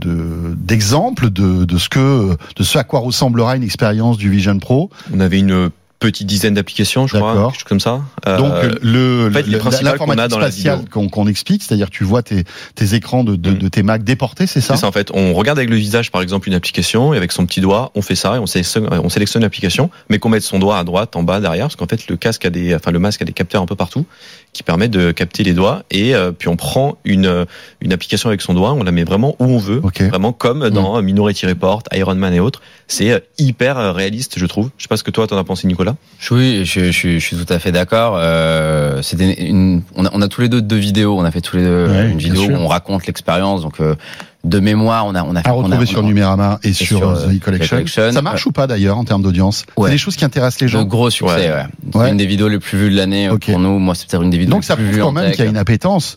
[0.58, 4.90] d'exemples de, de, ce que, de ce à quoi ressemblera une expérience du Vision Pro.
[5.14, 8.02] On avait une petite dizaine d'applications, je crois, quelque chose comme ça.
[8.28, 9.52] Euh, Donc le, en fait, le-
[9.84, 12.44] l'informatique la spatiale qu'on qu'on explique, c'est-à-dire tu vois tes,
[12.76, 13.58] tes écrans de, de, Mm.
[13.58, 15.10] de tes Mac déportés, c'est ça C'est ça en fait.
[15.14, 18.02] On regarde avec le visage par exemple une application et avec son petit doigt, on
[18.02, 21.16] fait ça et on sélectionne, on sélectionne l'application, mais qu'on mette son doigt à droite,
[21.16, 23.34] en bas, derrière, parce qu'en fait le casque a des, enfin le masque a des
[23.34, 24.06] capteurs un peu partout
[24.54, 27.46] qui permettent de capter les doigts et euh, puis on prend une euh,
[27.82, 30.02] une application avec son doigt, on la met vraiment où on veut, Ok.
[30.02, 32.62] vraiment comme dans Minority Report, Iron Man et autres.
[32.88, 34.70] C'est euh, hyper euh, réaliste, je trouve.
[34.78, 35.85] Je sais pas ce que toi t'en as pensé, Nicolas.
[36.32, 38.16] Oui, je, je, je suis tout à fait d'accord.
[38.18, 41.18] Euh, une, on a, on a tous les deux deux vidéos.
[41.20, 43.62] On a fait tous les deux Ouais, une vidéo où on raconte l'expérience.
[43.62, 43.96] Donc euh,
[44.44, 46.60] de mémoire, on a on a fait À on a- retrouver on a- sur Numérama
[46.64, 47.78] et, sur, sur, euh, euh, The E-Collection.
[47.78, 48.12] E-Collection.
[48.12, 49.66] Ça marche ou pas d'ailleurs en termes d'audience?
[49.78, 49.90] Ouais.
[49.90, 50.84] C'est des choses qui intéressent les de gens.
[50.84, 51.34] gros succès.
[51.36, 51.50] Ouais.
[51.52, 51.64] Ouais.
[51.94, 52.12] C'est Ouais.
[52.12, 53.80] une des vidéos les plus vues de l'année euh, pour nous.
[53.80, 55.44] Moi, c'est peut-être une des vidéos Donc les ça plus prouve vues quand même qu'il
[55.44, 56.16] y a une appétence.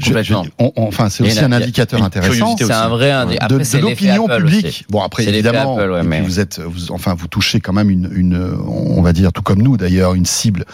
[0.00, 0.44] Je- Complètement.
[0.44, 2.56] je- on- on- enfin, c'est a aussi un indicateur intéressant.
[2.56, 4.66] C'est un vrai indi- de, l'opinion Apple publique.
[4.66, 4.84] aussi.
[4.88, 7.72] Bon après évidemment, Apple, ouais, et puis mais- vous êtes, vous- enfin vous touchez quand
[7.72, 10.64] même une, une, on va dire tout comme nous d'ailleurs, une cible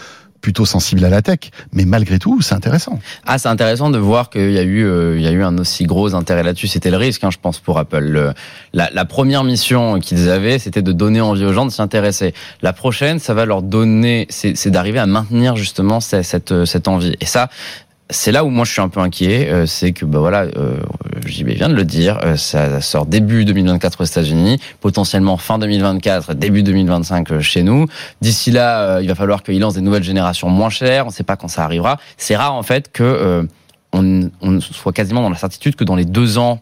[0.41, 1.39] plutôt sensible à la tech,
[1.73, 2.99] mais malgré tout, c'est intéressant.
[3.25, 5.57] Ah, c'est intéressant de voir qu'il y a eu, euh, il y a eu un
[5.57, 6.67] aussi gros intérêt là-dessus.
[6.67, 7.97] C'était le risque, hein, je pense, pour Apple.
[8.03, 8.31] Le-
[8.71, 12.35] la, la première mission qu'ils avaient, c'était de donner envie aux gens de s'y intéresser.
[12.61, 16.87] La prochaine, ça va leur donner, c'est c'est d'arriver à maintenir justement cette, cette, cette
[16.87, 17.15] envie.
[17.21, 17.49] Et ça,
[18.09, 20.77] c'est là où moi je suis un peu inquiet, euh, c'est que bah voilà, euh,
[21.25, 26.33] JB vient de le dire, euh, ça sort début 2024 aux États-Unis, potentiellement fin 2024,
[26.35, 27.87] début 2025 euh, chez nous.
[28.21, 31.05] D'ici là, euh, il va falloir qu'ils lancent des nouvelles générations moins chères.
[31.05, 31.97] On ne sait pas quand ça arrivera.
[32.17, 33.43] C'est rare en fait que euh,
[33.91, 36.61] on, on soit quasiment dans la certitude que dans les deux ans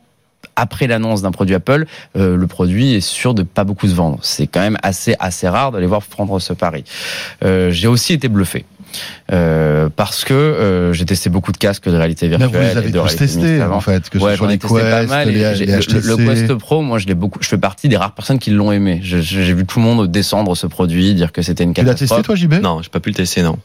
[0.56, 4.20] après l'annonce d'un produit Apple, euh, le produit est sûr de pas beaucoup se vendre.
[4.22, 6.84] C'est quand même assez assez rare de les voir prendre ce pari.
[7.44, 8.66] Euh, J'ai aussi été bluffé.
[9.32, 12.50] Euh, parce que euh, j'ai testé beaucoup de casques de réalité Mais virtuelle.
[12.62, 14.54] vous les et avez de tous testés en fait, que ce Ouais, soit j'en ai
[14.54, 15.28] les testé pas mal.
[15.30, 16.02] les, les le, HTC.
[16.08, 17.40] le Quest Pro, moi, je l'ai beaucoup.
[17.42, 19.00] Je fais partie des rares personnes qui l'ont aimé.
[19.04, 22.08] J'ai vu tout le monde descendre ce produit, dire que c'était une Tu l'as testé
[22.16, 22.26] catastrophe.
[22.26, 23.58] toi, JB Non, j'ai pas pu le tester, non.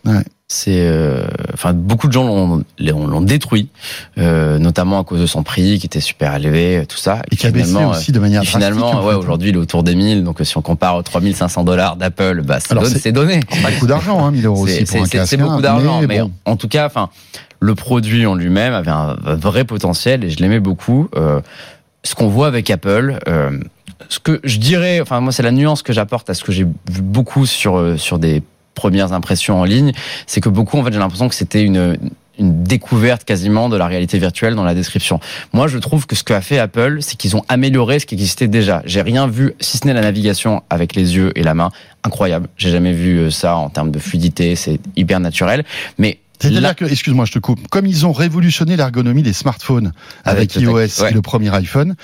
[0.50, 3.68] C'est, euh, enfin, beaucoup de gens l'ont l'ont détruit,
[4.16, 7.20] euh, notamment à cause de son prix qui était super élevé, tout ça.
[7.30, 8.56] Et qui a baissé aussi de manière Et drastique.
[8.56, 9.18] finalement, en ouais, fait.
[9.18, 10.24] aujourd'hui, il est autour des 1000.
[10.24, 13.40] Donc, si on compare aux 3500 dollars d'Apple, bah, c'est- ses données.
[13.52, 16.20] C'est beaucoup d'argent, hein, 1000 euros C'est- aussi pour c'est- un beaucoup hein, d'argent, mais,
[16.20, 16.32] bon.
[16.46, 17.10] en tout cas, enfin,
[17.60, 21.10] le produit en lui-même avait un vrai potentiel et je l'aimais beaucoup.
[21.14, 21.42] Euh,
[22.04, 23.50] ce qu'on voit avec Apple, euh,
[24.08, 26.64] ce que je dirais, enfin moi c'est la nuance que j'apporte à ce que j'ai
[26.64, 28.42] vu beaucoup sur euh, sur des
[28.78, 29.92] premières impressions en ligne,
[30.26, 31.98] c'est que beaucoup en fait j'ai l'impression que c'était une
[32.38, 35.20] une découverte quasiment de la réalité virtuelle dans la description.
[35.52, 38.48] Moi, je trouve que ce qu'a fait Apple, c'est qu'ils ont amélioré ce qui existait
[38.48, 38.82] déjà.
[38.84, 41.70] J'ai rien vu, si ce n'est la navigation avec les yeux et la main,
[42.04, 42.48] incroyable.
[42.56, 45.64] J'ai jamais vu euh, ça en termes de fluidité, c'est hyper naturel.
[45.98, 49.92] Mais C'est-à-dire que, excuse-moi, je te coupe, comme ils ont révolutionné l'ergonomie des smartphones
[50.24, 51.10] avec, iOS ouais.
[51.10, 51.96] et le premier iPhone,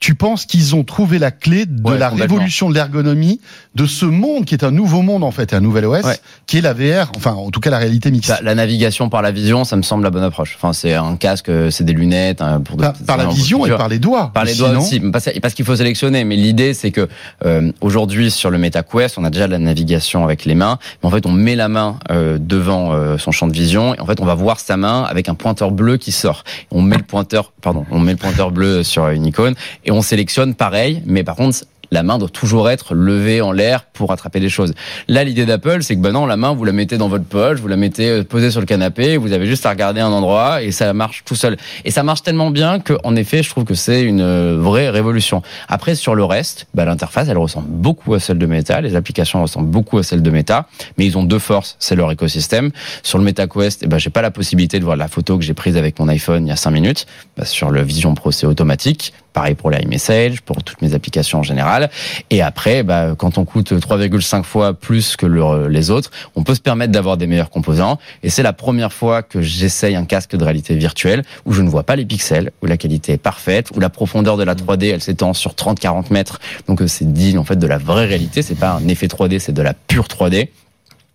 [0.00, 3.40] tu penses qu'ils ont trouvé la clé de Ouais, la révolution de l'ergonomie
[3.74, 6.16] de ce monde qui est un nouveau monde en fait, un nouvel OS, Ouais.
[6.46, 8.30] qui est la VR, enfin en tout cas la réalité mixte.
[8.30, 10.54] Bah, la navigation par la vision, ça me semble la bonne approche.
[10.56, 13.66] Enfin, c'est un casque, euh, c'est des lunettes hein, pour de- par, par la vision
[13.66, 14.30] et par les doigts.
[14.32, 16.24] Par les doigts non aussi, parce, parce qu'il faut sélectionner.
[16.24, 17.06] Mais l'idée, c'est que
[17.44, 20.78] euh, aujourd'hui sur le MetaQuest, on a déjà la navigation avec les mains.
[21.02, 24.00] Mais en fait, on met la main euh, devant euh, son champ de vision et
[24.00, 26.44] en fait, on va voir sa main avec un pointeur bleu qui sort.
[26.70, 30.02] On met le pointeur, pardon, on met le pointeur bleu sur une icône et on
[30.02, 31.02] sélectionne pareil.
[31.06, 34.72] Mais par contre, la main doit toujours être levée en l'air pour attraper des choses.
[35.08, 37.58] Là, l'idée d'Apple, c'est que ben non, la main, vous la mettez dans votre poche,
[37.58, 40.62] vous la mettez euh, posée sur le canapé, vous avez juste à regarder un endroit
[40.62, 41.56] et ça marche tout seul.
[41.84, 44.88] Et ça marche tellement bien que, en effet, je trouve que c'est une euh, vraie
[44.88, 45.42] révolution.
[45.68, 49.42] Après, sur le reste, bah, l'interface, elle ressemble beaucoup à celle de Meta, les applications
[49.42, 52.70] ressemblent beaucoup à celles de Meta, mais ils ont deux forces, c'est leur écosystème.
[53.02, 55.54] Sur le MetaQuest, eh ben, j'ai pas la possibilité de voir la photo que j'ai
[55.54, 57.06] prise avec mon iPhone il y a cinq minutes.
[57.42, 59.12] Sur le Vision Pro, c'est automatique.
[59.32, 61.88] Pareil pour l'iMessage, pour toutes mes applications en général.
[62.30, 66.54] Et après, bah, quand on coûte 3,5 fois plus que le- les autres, on peut
[66.54, 67.98] se permettre d'avoir des meilleurs composants.
[68.22, 71.68] Et c'est la première fois que j'essaye un casque de réalité virtuelle où je ne
[71.68, 74.88] vois pas les pixels, où la qualité est parfaite, où la profondeur de la 3D,
[74.88, 76.40] elle s'étend sur 30-40 mètres.
[76.66, 78.42] Donc euh, c'est digne en fait de la vraie réalité.
[78.42, 80.48] C'est pas un effet 3D, c'est de la pure 3D.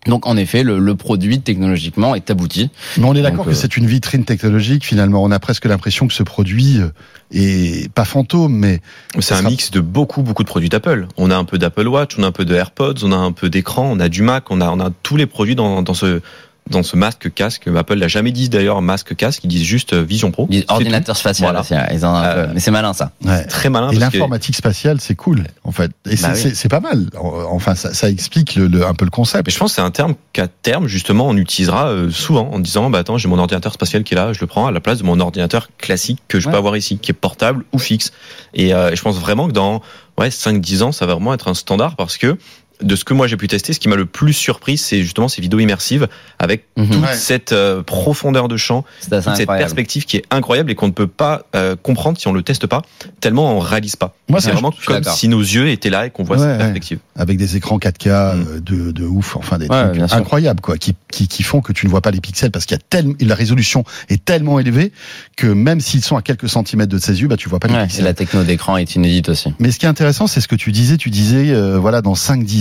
[0.06, 2.70] Donc en effet, le, le produit technologiquement est abouti.
[2.98, 4.84] Mais on est d'accord que euh, c'est une vitrine technologique.
[4.84, 6.88] Finalement, on a presque l'impression que ce produit euh,
[7.32, 8.80] est pas fantôme, mais
[9.18, 11.08] C'est un sera- mix de beaucoup, beaucoup de produits d'Apple.
[11.16, 13.32] On a un peu d'Apple Watch, on a un peu de AirPods, on a un
[13.32, 15.94] peu d'écran, on a du Mac, on a, on a tous les produits dans, dans
[15.94, 16.20] ce,
[16.68, 17.68] dans ce masque casque.
[17.74, 20.46] Apple l'a jamais dit d'ailleurs masque casque, ils disent juste euh, Vision Pro.
[20.50, 21.50] Ils disent ordinateur spatial.
[21.50, 21.62] Voilà.
[21.62, 23.12] c'est- ils en ont Euh, mais c'est malin ça.
[23.24, 23.44] ouais.
[23.46, 23.90] Très malin.
[23.90, 25.90] Et que- l'informatique spatiale, c'est cool, en fait.
[26.10, 27.06] Et c'est Bah c'est- pas mal.
[27.50, 29.46] Enfin, ça, ça explique le, le- un peu le concept.
[29.46, 32.58] Mais je pense que c'est un terme qu'à terme, justement, on utilisera euh, souvent en
[32.58, 34.80] disant, bah attends, j'ai mon ordinateur spatial qui est là, je le prends à la
[34.80, 36.52] place de mon ordinateur classique que je Ouais.
[36.52, 38.12] peux avoir ici, qui est portable ou fixe.
[38.54, 39.82] Et euh, je pense vraiment que dans
[40.18, 42.38] ouais, 5-10 ans, ça va vraiment être un standard parce que
[42.82, 45.28] de ce que moi j'ai pu tester, ce qui m'a le plus surpris, c'est justement
[45.28, 46.08] ces vidéos immersives
[46.38, 46.90] avec Mhm.
[46.90, 47.14] toute Ouais.
[47.14, 49.58] cette euh, profondeur de champ, cette incroyable.
[49.58, 52.66] perspective qui est incroyable et qu'on ne peut pas euh, comprendre si on le teste
[52.66, 52.82] pas,
[53.20, 54.14] tellement on réalise pas.
[54.28, 56.58] Moi, c'est vraiment comme si nos yeux étaient là et qu'on voit Ouais, cette ouais.
[56.58, 56.98] perspective.
[57.16, 58.10] avec des écrans 4K Mm.
[58.48, 61.72] euh, de, de ouf, enfin des Ouais, trucs incroyables quoi, qui, qui, qui font que
[61.72, 64.58] tu ne vois pas les pixels parce qu'il y a tellement la résolution est tellement
[64.58, 64.92] élevée
[65.36, 67.74] que même s'ils sont à quelques centimètres de ses yeux, bah tu vois pas les
[67.74, 68.04] Ouais, et pixels.
[68.04, 69.52] la techno d'écran est inédite aussi.
[69.58, 70.96] Mais ce qui est intéressant, c'est ce que tu disais.
[70.96, 72.14] Tu disais, euh, voilà, dans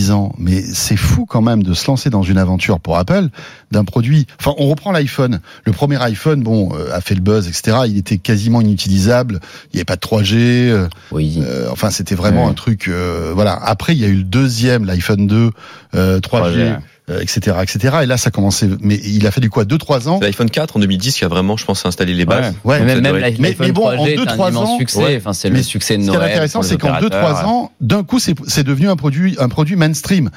[0.06, 0.34] 5-10 ans.
[0.38, 3.28] Mais c'est fou quand même de se lancer dans une aventure pour Apple
[3.72, 4.28] d'un produit.
[4.40, 5.40] Enfin, on reprend l'iPhone.
[5.66, 7.78] Le premier iPhone, bon, euh, a fait le buzz, etc.
[7.88, 9.40] Il était quasiment inutilisable.
[9.74, 10.36] Il n'y avait pas de 3G.
[10.70, 11.40] euh, Oui.
[11.42, 12.52] euh, enfin, c'était vraiment Ouais.
[12.52, 12.88] un truc.
[12.88, 13.54] euh, voilà.
[13.64, 15.52] Après, il y a eu le deuxième, l'iPhone 2,
[15.96, 16.78] euh, 3G, 3G.
[17.10, 17.98] Euh, etc., etc.
[18.04, 18.68] Et là, ça commençait.
[18.82, 20.20] Mais il a fallu quoi, 2-3 ans?
[20.22, 22.54] L'iPhone 4 en 2010 qui a vraiment, je pense, installé les bases.
[22.64, 24.50] Ouais, Mais ça même, même l'iPhone Mais- mais bon, en 3G est deux, un trois
[24.50, 25.04] immense ans, succès.
[25.04, 25.18] ouais.
[25.18, 26.32] Enfin, c'est Mais le succès de Ce qui est Noël.
[26.32, 27.48] intéressant, c'est qu'en 2-3 opérateurs.
[27.50, 30.30] ans, d'un coup, c'est c'est devenu un produit, un produit mainstream.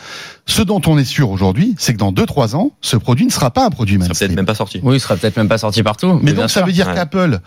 [0.46, 3.50] Ce dont on est sûr aujourd'hui, c'est que dans 2-3 ans, ce produit ne sera
[3.50, 4.28] pas un produit Ça serait mainstream.
[4.28, 4.80] peut-être même pas sorti.
[4.82, 6.18] Oui, il sera peut-être même pas sorti partout.
[6.22, 6.66] Mais donc, ça sûr.
[6.66, 6.94] veut dire Ouais.
[6.94, 7.38] qu'Apple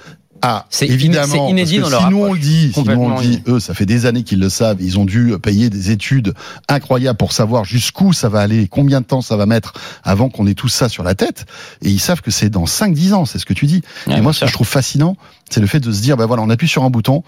[0.42, 2.39] a C'est évidemment, c'est inédit parce que dans leur si nous on le approche.
[2.39, 3.44] dit, si nous on le dit, inédit.
[3.48, 6.34] eux, ça fait des années qu'ils le savent, ils ont dû payer des études
[6.70, 9.74] incroyables pour savoir jusqu'où ça va aller, combien de temps ça va mettre
[10.04, 11.46] avant qu'on ait tout ça sur la tête,
[11.82, 13.82] et ils savent que c'est dans 5-10 ans, c'est ce que tu dis.
[14.08, 15.18] Ouais, et moi, ce que je trouve fascinant,
[15.50, 17.24] c'est le fait de se dire, ben voilà, on appuie sur un bouton,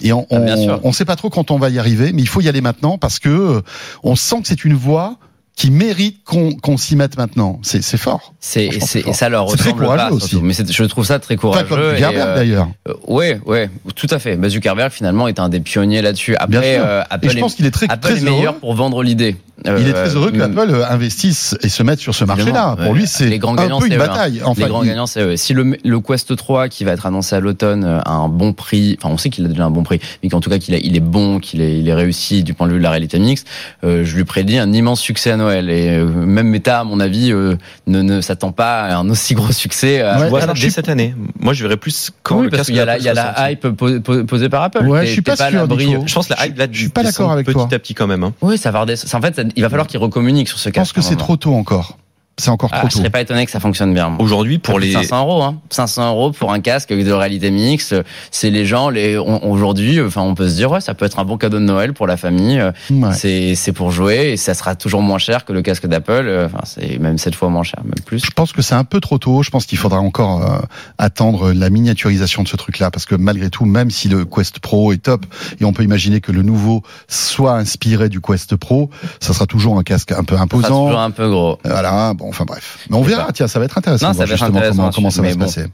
[0.00, 2.28] et on, Ah, on, on sait pas trop quand on va y arriver, mais il
[2.28, 3.60] faut y aller maintenant parce que euh,
[4.02, 5.18] on sent que c'est une voie
[5.58, 7.58] qui mérite qu'on qu'on s'y mette maintenant.
[7.62, 8.32] C'est c'est fort.
[8.38, 10.28] C'est, et ça leur très ressemble courageux pas, aussi.
[10.28, 10.44] surtout.
[10.46, 11.66] Mais je trouve ça très courageux.
[11.66, 12.68] comme et, Zuckerberg euh, d'ailleurs.
[12.88, 14.36] euh, ouais, ouais, tout à fait.
[14.36, 16.36] Bah, Zuckerberg finalement est un des pionniers là-dessus.
[16.36, 18.60] Après, euh, Et Apple, je est, pense qu'il est très, Apple très est meilleur heureux.
[18.60, 19.36] pour vendre l'idée.
[19.66, 22.76] Il est très heureux que Euh, Apple euh, investisse et se mette sur ce marché-là.
[22.80, 23.98] Pour lui, c'est un gagnants, peu une hein.
[23.98, 24.40] bataille.
[24.44, 25.36] Enfin, les grands il- gagnants, c'est eux.
[25.36, 28.52] Si le, le Quest 3 qui va être annoncé à l'automne euh, a un bon
[28.52, 30.74] prix, enfin on sait qu'il a déjà un bon prix, mais qu'en tout cas qu'il
[30.76, 33.18] il est bon, qu'il est, il est réussi du point de vue de la réalité
[33.18, 33.48] mixte,
[33.82, 35.47] euh, je lui prédis un immense succès à Noël.
[35.50, 39.34] Et euh, même Meta, à mon avis, euh, ne, ne s'attend pas à un aussi
[39.34, 40.00] gros succès.
[40.00, 41.14] euh, Ouais, Je vois alors, ça je dès cette année.
[41.40, 43.68] Moi, je verrais plus quand oui, le parce qu'il y a la, y a hype
[43.68, 44.86] po- po- posée par Apple.
[44.86, 45.66] Ouais, je suis pas à sûr.
[46.06, 47.66] Je pense que la hype là, Je suis pas d'accord avec toi.
[47.66, 48.24] petit à petit quand même.
[48.24, 48.32] hein.
[48.42, 49.14] Oui, ça va redescendre.
[49.24, 50.80] En fait, ça- il va falloir qu'ils recommuniquent sur ce Je cas.
[50.80, 51.98] pense que c'est trop tôt encore.
[52.38, 52.98] C'est encore Ah, trop je tôt.
[53.00, 54.16] serais pas étonné que ça fonctionne bien.
[54.18, 55.56] Aujourd'hui, pour les 500 euros, hein.
[55.70, 57.94] 500 euros pour un casque de réalité mixte.
[58.30, 61.24] C'est les gens, les aujourd'hui, enfin, on peut se dire ouais, ça peut être un
[61.24, 62.58] bon cadeau de Noël pour la famille.
[62.58, 63.12] Euh, Ouais.
[63.12, 66.12] C'est c'est pour jouer et ça sera toujours moins cher que le casque d'Apple.
[66.26, 68.24] Euh, Enfin, c'est même sept fois moins cher, même plus.
[68.24, 69.42] Je pense que c'est un peu trop tôt.
[69.42, 70.58] Je pense qu'il faudra encore euh,
[70.96, 74.92] attendre la miniaturisation de ce truc-là, parce que malgré tout, même si le Quest Pro
[74.92, 75.26] est top,
[75.60, 79.78] et on peut imaginer que le nouveau soit inspiré du Quest Pro, ça sera toujours
[79.78, 80.86] un casque un peu Ça sera imposant.
[80.86, 81.58] toujours un peu gros.
[81.64, 82.78] Voilà, bon, enfin bref.
[82.90, 83.32] Mais on verra, pas.
[83.32, 85.22] tiens, ça va être intéressant Non, ça voir va être justement intéressant comment, comment ça
[85.22, 85.44] va se bon.
[85.46, 85.64] passer.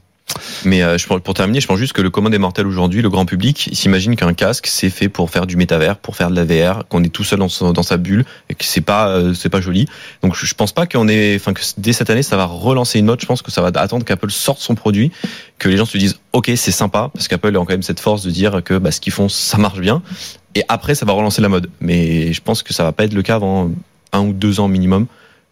[0.65, 3.03] Mais euh, je, pour pour terminer, je pense juste que le commun des mortels aujourd'hui,
[3.03, 6.31] le grand public, il s'imagine qu'un casque c'est fait pour faire du métavers, pour faire
[6.31, 8.81] de la VR, qu'on est tout seul dans, son- dans sa bulle et que c'est
[8.81, 9.87] pas euh, c'est pas joli.
[10.23, 12.97] Donc je, je pense pas qu'on est, enfin que dès cette année ça va relancer
[12.97, 13.21] une mode.
[13.21, 15.11] Je pense que ça va attendre qu'Apple sorte son produit,
[15.59, 18.23] que les gens se disent ok c'est sympa parce qu'Apple a quand même cette force
[18.23, 20.01] de dire que bah, ce qu'ils font ça marche bien.
[20.55, 21.69] Et après ça va relancer la mode.
[21.79, 23.69] Mais je pense que ça va pas être le cas avant
[24.11, 25.05] un ou deux ans minimum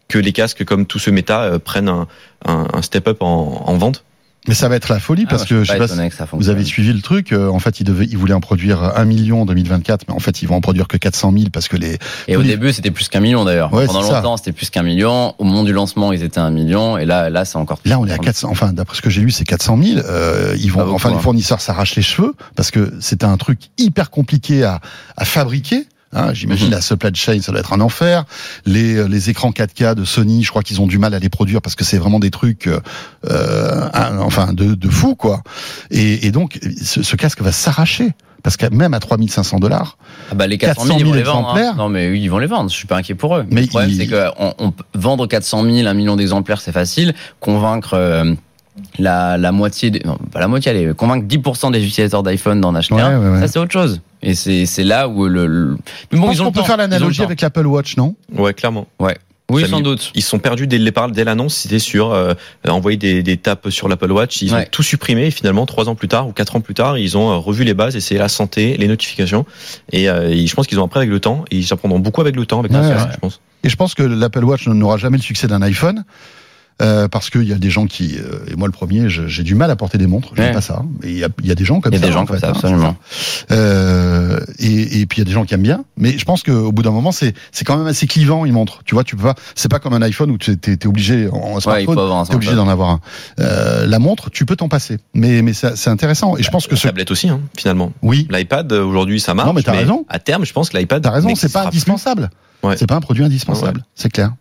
[0.08, 2.08] que les casques comme tout ce méta euh, prennent un,
[2.46, 4.04] un, un step up en, en vente.
[4.46, 6.36] Mais ça va être la folie parce Ah, que moi, je sais pas si que
[6.36, 7.32] vous avez suivi le truc.
[7.32, 10.20] euh, en fait, ils devaient, ils voulaient en produire un million en 2024, mais en
[10.20, 11.98] fait, ils vont en produire que 400 000 parce que les.
[12.28, 13.72] Et au début, c'était plus qu'un million d'ailleurs.
[13.72, 15.34] Ouais, Pendant longtemps, c'était plus qu'un million.
[15.38, 16.98] Au moment du lancement, ils étaient un million.
[16.98, 17.80] Et là, là, c'est encore.
[17.86, 18.50] Là, on est à 400.
[18.52, 20.00] Enfin, d'après ce que j'ai lu, c'est 400 000.
[20.00, 21.20] Euh, ils vont, beaucoup, enfin, les hein.
[21.20, 24.82] fournisseurs s'arrachent les cheveux parce que c'est un truc hyper compliqué à,
[25.16, 25.88] à fabriquer.
[26.16, 26.74] Hein, J'imagine Mhm.
[26.74, 28.26] la supply chain, ça doit être un enfer.
[28.66, 31.62] Les, les écrans 4K de Sony, je crois qu'ils ont du mal à les produire
[31.62, 32.80] parce que c'est vraiment des trucs, euh,
[33.30, 33.88] euh,
[34.20, 35.42] enfin, de, de fou, quoi.
[35.92, 38.12] Et, et donc, ce, ce casque va s'arracher.
[38.44, 39.98] Parce que même à 3500 dollars,
[40.30, 41.56] Ah bah, les 400 000, 400 ils 000 vont les vendre.
[41.58, 41.74] hein.
[41.78, 42.70] Non, mais oui, ils vont les vendre.
[42.70, 43.46] Je suis pas inquiet pour eux.
[43.50, 46.60] Mais le problème, ils- c'est que on, on peut vendre 400 000, un million d'exemplaires,
[46.60, 47.14] c'est facile.
[47.40, 48.34] Convaincre euh,
[49.00, 52.96] la, la moitié, non, pas la moitié, allez, convaincre 10% des utilisateurs d'iPhone d'en acheter
[52.96, 53.40] Ouais, un, ouais, ouais.
[53.40, 54.02] ça c'est autre chose.
[54.24, 55.46] Et c'est c'est là où le.
[55.48, 55.72] le...
[55.72, 55.78] Mais
[56.14, 56.66] je bon, pense ils ont qu'on le peut temps.
[56.66, 58.16] faire l'analogie avec l'Apple Watch, non?
[58.36, 58.88] Ouais, clairement.
[59.52, 60.12] Oui, Ça sans mis- doute.
[60.16, 61.54] Ils sont perdus dès le départ, dès l'annonce.
[61.56, 62.34] C'était sur euh,
[62.68, 64.42] envoyer des, des tapes sur l'Apple Watch.
[64.42, 64.68] Ils ont Ouais.
[64.72, 65.28] tout supprimé.
[65.28, 67.66] Et finalement, trois ans plus tard ou quatre ans plus tard, ils ont euh, revu
[67.66, 67.96] les bases.
[67.98, 69.46] Et c'est la santé, les notifications.
[69.92, 71.44] Et, euh, et je pense qu'ils ont appris avec le temps.
[71.52, 73.12] Et ils apprendront beaucoup avec le temps, avec Ouais, la ouais.
[73.14, 73.42] je pense.
[73.66, 76.06] Et je pense que l'Apple Watch n'aura jamais le succès d'un iPhone.
[76.82, 79.56] Euh, parce qu'il y a des gens qui, euh, et moi le premier, j'ai du
[79.56, 80.52] mal à porter des montres, j'aime Ouais.
[80.54, 80.84] pas ça.
[81.04, 82.08] Et il y a, il y a des gens comme Il y a ça.
[82.08, 82.96] des gens en comme fait, ça, hein, absolument.
[83.52, 86.44] Euh, et, et puis il y a des gens qui aiment bien, mais je pense
[86.44, 88.46] qu'au bout d'un moment, c'est c'est quand même assez clivant.
[88.46, 89.36] Ils montrent, tu vois, tu peux pas.
[89.56, 92.56] C'est pas comme un iPhone où tu es, obligé en Ouais, smartphone, un t'es obligé
[92.56, 93.00] d'en avoir un.
[93.40, 96.38] Euh, la montre, tu peux t'en passer, mais mais c'est intéressant.
[96.38, 97.92] Et je pense que La ce, tablette aussi, hein, finalement.
[98.02, 99.48] oui, L'iPad euh, aujourd'hui, ça marche.
[99.48, 100.06] Non, mais t'as raison.
[100.10, 101.02] À terme, je pense que l'iPad.
[101.04, 101.84] T'as raison, c'est pas plus.
[102.64, 102.78] Ouais.
[102.78, 104.32] C'est pas un produit indispensable, c'est clair.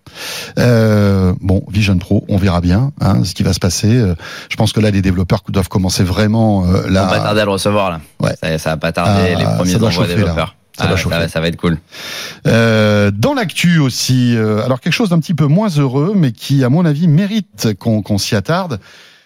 [0.58, 3.94] Euh, bon, Vision Pro, on verra bien hein, ce qui va se passer.
[3.96, 4.14] Euh,
[4.48, 7.22] Je pense que là, les développeurs doivent commencer vraiment euh, On va pas là.
[7.24, 8.00] tarder à le recevoir là.
[8.20, 8.34] Ouais.
[8.40, 9.34] Ça, ça va pas tarder.
[9.34, 10.36] Ah, les premiers envois chauffer, développeurs.
[10.36, 10.52] là.
[10.78, 11.76] Ça Ah, va, ça va être cool.
[12.46, 16.64] Euh, dans l'actu aussi, euh, alors quelque chose d'un petit peu moins heureux, mais qui,
[16.64, 18.80] à mon avis, mérite qu'on qu'on s'y attarde,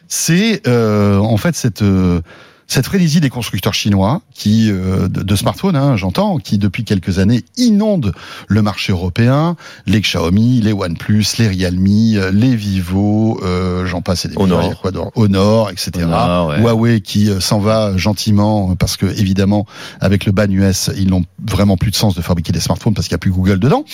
[0.08, 2.20] c'est euh, en fait cette euh,
[2.66, 7.18] cette frénésie des constructeurs chinois qui euh, de, de smartphones, hein, j'entends, qui depuis quelques
[7.18, 8.12] années inondent
[8.48, 9.56] le marché européen,
[9.86, 11.86] les Xiaomi, les OnePlus, les Realme,
[12.16, 14.80] euh, les Vivo, euh, j'en passe et des Honor.
[14.80, 15.90] quoi Honor, etc.
[16.02, 16.60] Honor, ouais.
[16.60, 19.66] Huawei qui euh, s'en va gentiment parce que évidemment
[20.00, 23.08] avec le ban US ils n'ont vraiment plus de sens de fabriquer des smartphones parce
[23.08, 23.84] qu'il n'y a plus Google dedans.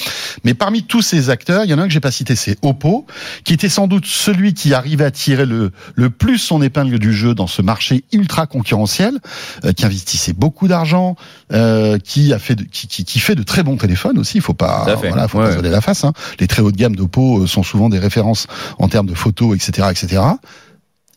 [0.45, 2.57] Mais parmi tous ces acteurs, il y en a un que j'ai pas cité, c'est
[2.63, 3.07] Oppo,
[3.45, 7.13] qui était sans doute celui qui arrivait à tirer le, le plus son épingle du
[7.13, 11.17] jeu dans ce marché ultra concurrentiel, euh, qui investissait beaucoup d'argent,
[11.53, 14.39] euh, qui a fait de, qui, qui, qui fait de très bons téléphones aussi.
[14.39, 16.05] Il faut pas, voilà, faut Ouais, pas se donner la face.
[16.05, 16.13] Hein.
[16.41, 18.47] Les très haut de gamme d'Oppo euh, sont souvent des références
[18.79, 20.23] en termes de photos, etc., etc.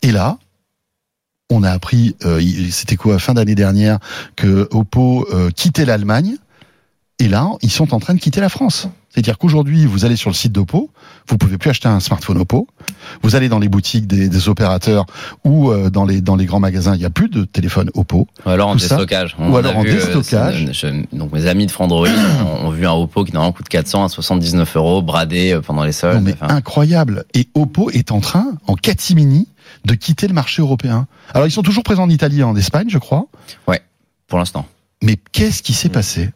[0.01, 0.37] Et là,
[1.51, 2.41] on a appris, euh,
[2.71, 3.99] c'était quoi, fin d'année dernière,
[4.35, 6.37] que Oppo euh, quittait l'Allemagne.
[7.19, 8.87] Et là, ils sont en train de quitter la France.
[9.15, 10.91] C'est-à-dire qu'aujourd'hui, vous allez sur le site d'Oppo,
[11.29, 12.67] vous pouvez plus acheter un smartphone Oppo.
[13.23, 15.05] Vous allez dans les boutiques des, des opérateurs
[15.45, 18.27] ou euh, dans les dans les grands magasins, il n'y a plus de téléphone Oppo.
[18.45, 19.37] Ou alors en Tout déstockage.
[19.39, 20.69] Ou alors en vu, euh, déstockage.
[20.73, 24.03] je- donc mes amis de Frandroid ont, ont vu un Oppo qui normalement coûte 400
[24.03, 26.17] à 79 euros bradé euh, pendant les soldes.
[26.17, 27.23] Non mais Enfin, incroyable.
[27.33, 29.47] Et Oppo est en train, en catimini,
[29.85, 31.07] de quitter le marché européen.
[31.33, 33.27] Alors ils sont toujours présents en Italie et en Espagne, je crois.
[34.27, 34.65] pour l'instant.
[35.01, 36.31] Mais qu'est-ce qui s'est passé?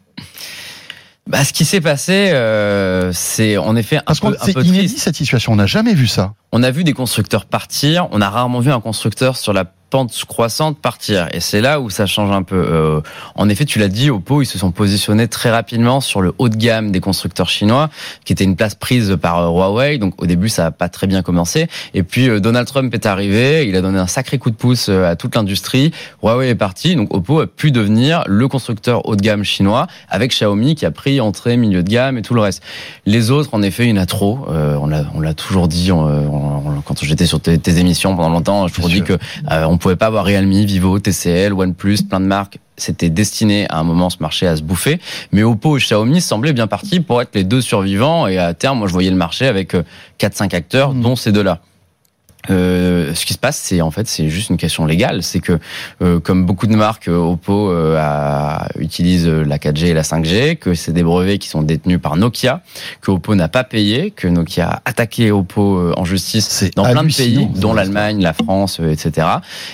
[1.26, 4.88] Bah, ce qui s'est passé, euh, c'est en effet un Parce peu, un peu inédit
[4.88, 4.98] triste.
[4.98, 5.52] cette situation.
[5.52, 6.34] On n'a jamais vu ça.
[6.52, 8.08] On a vu des constructeurs partir.
[8.10, 11.28] On a rarement vu un constructeur sur la pente croissante partir.
[11.32, 12.56] Et c'est là où ça change un peu.
[12.56, 13.00] Euh,
[13.34, 16.48] en effet, tu l'as dit, Oppo, ils se sont positionnés très rapidement sur le haut
[16.48, 17.90] de gamme des constructeurs chinois,
[18.24, 19.98] qui était une place prise par euh, Huawei.
[19.98, 21.66] Donc au début, ça n'a pas très bien commencé.
[21.94, 24.86] Et puis euh, Donald Trump est arrivé, il a donné un sacré coup de pouce
[24.88, 25.90] euh, à toute l'industrie.
[26.22, 30.30] Huawei est parti, donc Oppo a pu devenir le constructeur haut de gamme chinois, avec
[30.30, 32.62] Xiaomi qui a pris entrée, milieu de gamme et tout le reste.
[33.06, 34.46] Les autres, en effet, il y en a trop.
[34.48, 34.86] Euh, on
[35.20, 38.66] l'a, toujours dit on- on- quand j'étais sur tes, tes émissions pendant longtemps.
[38.68, 39.14] J'ai toujours dit que
[39.50, 42.58] euh, on pouvait pas avoir Realme, Vivo, TCL, OnePlus, plein de marques.
[42.76, 45.00] C'était destiné à un moment ce marché à se bouffer.
[45.32, 48.26] Mais Oppo et Xiaomi semblaient bien partis pour être les deux survivants.
[48.26, 49.82] Et à terme, moi, je voyais le marché avec euh,
[50.18, 51.02] 4-5 acteurs, Mhm.
[51.02, 51.60] dont ces deux-là.
[52.48, 55.22] Euh, ce qui se passe, c'est en fait c'est juste une question légale.
[55.22, 55.58] C'est que
[56.00, 60.56] euh, comme beaucoup de marques, euh, Oppo euh, a, utilise la 4G et la 5G,
[60.56, 62.62] que c'est des brevets qui sont détenus par Nokia,
[63.02, 67.14] que Oppo n'a pas payé, que Nokia a attaqué Oppo en justice dans plein de
[67.14, 69.26] pays, dont l'Allemagne, la France, etc.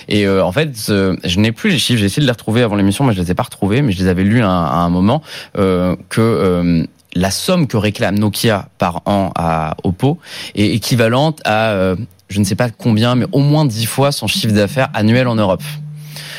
[0.09, 1.99] Et en fait, je n'ai plus les chiffres.
[1.99, 3.81] J'ai essayé de les retrouver avant l'émission, mais je les ai pas retrouvés.
[3.81, 5.21] Mais je les avais lus à, à un moment
[5.53, 10.19] que la somme que réclame Nokia par an à Oppo
[10.55, 11.95] est équivalente à
[12.29, 15.35] je ne sais pas combien, mais au moins 10 fois son chiffre d'affaires annuel en
[15.35, 15.63] Europe.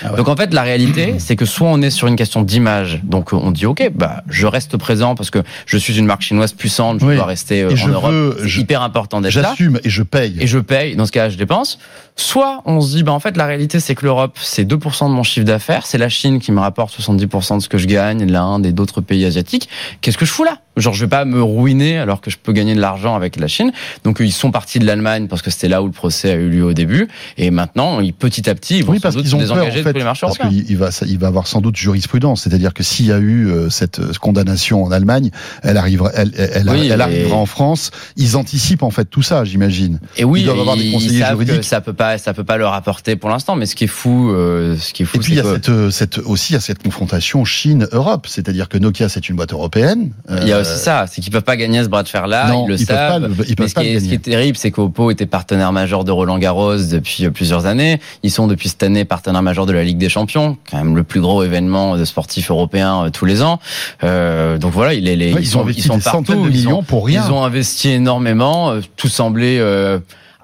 [0.04, 3.00] Ah Donc en fait, la réalité, c'est que soit on est sur une question d'image,
[3.04, 6.52] donc on dit ok, bah je reste présent parce que je suis une marque chinoise
[6.52, 8.38] puissante, je dois rester euh, en Europe.
[8.42, 9.50] C'est hyper important d'être là.
[9.50, 10.36] J'assume et je paye.
[10.40, 10.96] Et je paye.
[10.96, 11.78] Dans ce cas, je dépense.
[12.16, 15.14] Soit on se dit, bah en fait, la réalité, c'est que l'Europe, c'est 2% de
[15.14, 18.24] mon chiffre d'affaires, c'est la Chine qui me rapporte 70% de ce que je gagne,
[18.26, 19.68] l'Inde et d'autres pays asiatiques.
[20.00, 20.58] Qu'est-ce que je fous là?
[20.76, 23.46] Genre, je vais pas me ruiner alors que je peux gagner de l'argent avec la
[23.46, 23.72] Chine.
[24.02, 26.48] Donc, ils sont partis de l'Allemagne parce que c'était là où le procès a eu
[26.48, 27.08] lieu au début.
[27.36, 29.87] Et maintenant, petit à petit, ils vont oui, parce qu'ils ont désengager peur, en fait,
[29.88, 32.42] de tous les marchés parce qu'il va, il va avoir sans doute jurisprudence.
[32.42, 35.30] C'est-à-dire que s'il y a eu euh, cette euh, condamnation en Allemagne,
[35.62, 37.90] elle arrivera, elle, elle, elle arrivera en France.
[38.16, 40.00] Ils anticipent en fait tout ça, j'imagine.
[40.16, 41.64] Et oui, ils doivent avoir des conseillers juridiques.
[41.64, 43.56] ça peut pas, ça peut pas leur apporter pour l'instant.
[43.56, 45.16] Mais ce qui est fou, euh, ce qui est fou.
[45.16, 48.26] Et puis il y a cette, cette, aussi il y a cette confrontation Chine-Europe.
[48.28, 50.10] C'est-à-dire que Nokia c'est une boîte européenne.
[50.30, 52.52] Il y a aussi ça, c'est qu'ils peuvent pas gagner ce bras de fer là.
[52.54, 53.22] ils le savent.
[53.22, 55.72] Peuvent pas, ils mais ce, qui est, ce qui est terrible, c'est qu'Oppo était partenaire
[55.72, 58.00] majeur de Roland Garros depuis plusieurs années.
[58.22, 61.04] Ils sont depuis cette année partenaire majeur de la Ligue des Champions, quand même le
[61.04, 63.60] plus gros événement de sportifs européens euh, tous les ans.
[64.04, 67.06] Euh, donc voilà, il est, les, ils, ont investi sont des partout, de millions pour
[67.06, 67.24] rien.
[67.26, 68.70] Ils ont investi énormément.
[68.70, 69.60] Euh, tout semblait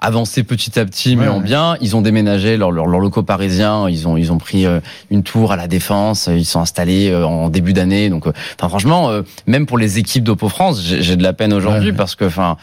[0.03, 1.77] euh, avancer petit à petit, mais en bien.
[1.81, 3.89] Ils ont déménagé leurs leur, leur locaux parisiens.
[3.89, 4.79] Ils ont ils ont pris euh,
[5.09, 6.29] une tour à la défense.
[6.31, 8.09] Ils sont installés euh, en début d'année.
[8.09, 9.09] Donc, euh, enfin franchement,
[9.47, 12.57] même pour les équipes d'Oppo France, j'ai de la peine aujourd'hui parce que, enfin,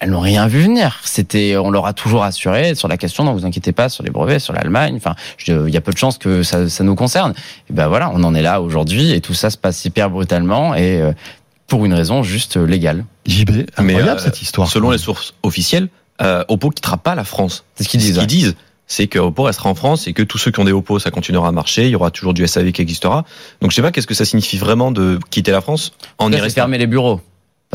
[0.00, 1.00] elles n'ont rien vu venir.
[1.04, 3.24] C'était, on leur a toujours assuré sur la question.
[3.24, 4.94] Non, vous inquiétez pas sur les brevets, sur l'Allemagne.
[4.96, 5.14] Enfin,
[5.46, 7.34] il y a peu de chances que ça, ça nous concerne.
[7.70, 10.74] Et ben voilà, on en est là aujourd'hui et tout ça se passe hyper brutalement
[10.74, 11.02] et
[11.66, 13.04] pour une raison juste légale.
[13.26, 14.68] JB, incroyable cette histoire.
[14.68, 15.88] Selon les sources officielles,
[16.22, 17.64] euh, Oppo quittera pas la France.
[17.74, 18.14] C'est ce qu'ils disent.
[18.14, 18.56] Ce qu'ils disent,
[18.86, 21.10] c'est que Oppo restera en France et que tous ceux qui ont des Oppo, ça
[21.10, 21.84] continuera à marcher.
[21.84, 23.24] Il y aura toujours du SAV qui existera.
[23.60, 26.36] Donc je sais pas qu'est-ce que ça signifie vraiment de quitter la France en y
[26.36, 26.62] restant.
[26.62, 27.20] fermer les bureaux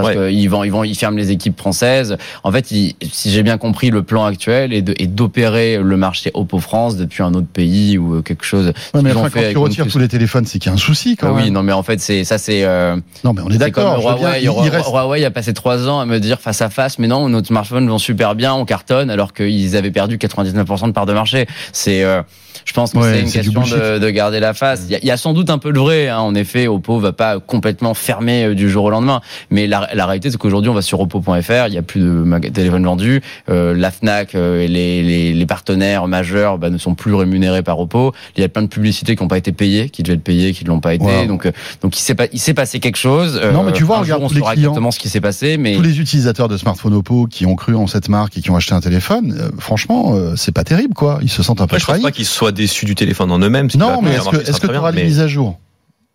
[0.02, 2.18] parce qu'ils vont, ils vont, ils ferment les équipes françaises.
[2.43, 2.95] En fait, si
[3.26, 7.47] j'ai bien compris, le plan actuel est d'opérer le marché Oppo France depuis un autre
[7.52, 8.74] pays ou quelque chose.
[8.93, 11.16] Ouais, mais enfin, quand tu retires tous les téléphones, c'est qu'il y a un souci
[11.16, 11.45] quand ah même.
[11.45, 12.64] Oui, non, mais en fait, c'est ça, c'est.
[12.64, 14.02] Euh, non, mais on est, d'accord.
[14.02, 14.50] Huawei, il.
[14.50, 17.88] Huawei a passé trois ans à me dire face à face, mais non, nos smartphones
[17.88, 21.47] vont super bien, on cartonne, alors qu'ils avaient perdu 99% de part de marché.
[21.72, 22.22] C'est euh,
[22.66, 24.84] je pense que c'est une question de, de, garder la face.
[24.86, 26.08] Il y, a, il y, a, sans doute un peu le vrai.
[26.10, 26.20] Hein.
[26.20, 29.22] En effet, Oppo va pas complètement fermer euh, du jour au lendemain.
[29.50, 31.68] Mais la, la réalité, c'est qu'aujourd'hui, on va sur oppo.fr.
[31.68, 33.22] Il y a plus de téléphones vendus.
[33.50, 37.64] Euh, la Fnac euh, et les, les, les, partenaires majeurs bah, ne sont plus rémunérés
[37.64, 38.14] par Oppo.
[38.36, 40.54] Il y a plein de publicités qui n'ont pas été payées, qui devaient être payées,
[40.54, 41.28] qui ne l'ont pas été.
[41.28, 43.41] Donc, euh, donc il s'est pas, il s'est passé quelque chose.
[43.54, 45.58] Non, mais tu vois, regarde on saura exactement ce qui s'est passé.
[45.58, 48.52] Mais tous les utilisateurs de smartphones Oppo qui ont cru en cette marque et qui
[48.52, 51.20] ont acheté un téléphone, franchement, c'est pas terrible, quoi.
[51.22, 51.97] Ils se sentent un peu trahis.
[51.97, 53.70] Je pense pas qu'ils soient déçus du téléphone en eux-mêmes.
[53.78, 55.60] Non, mais est-ce que tu auras des mises à jour?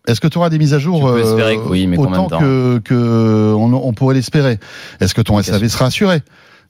[0.07, 3.73] Est-ce que tu auras des mises à jour euh, oui, mais autant que, que on,
[3.73, 4.59] on pourrait l'espérer?
[4.99, 6.21] Est-ce que ton SAV sera assuré?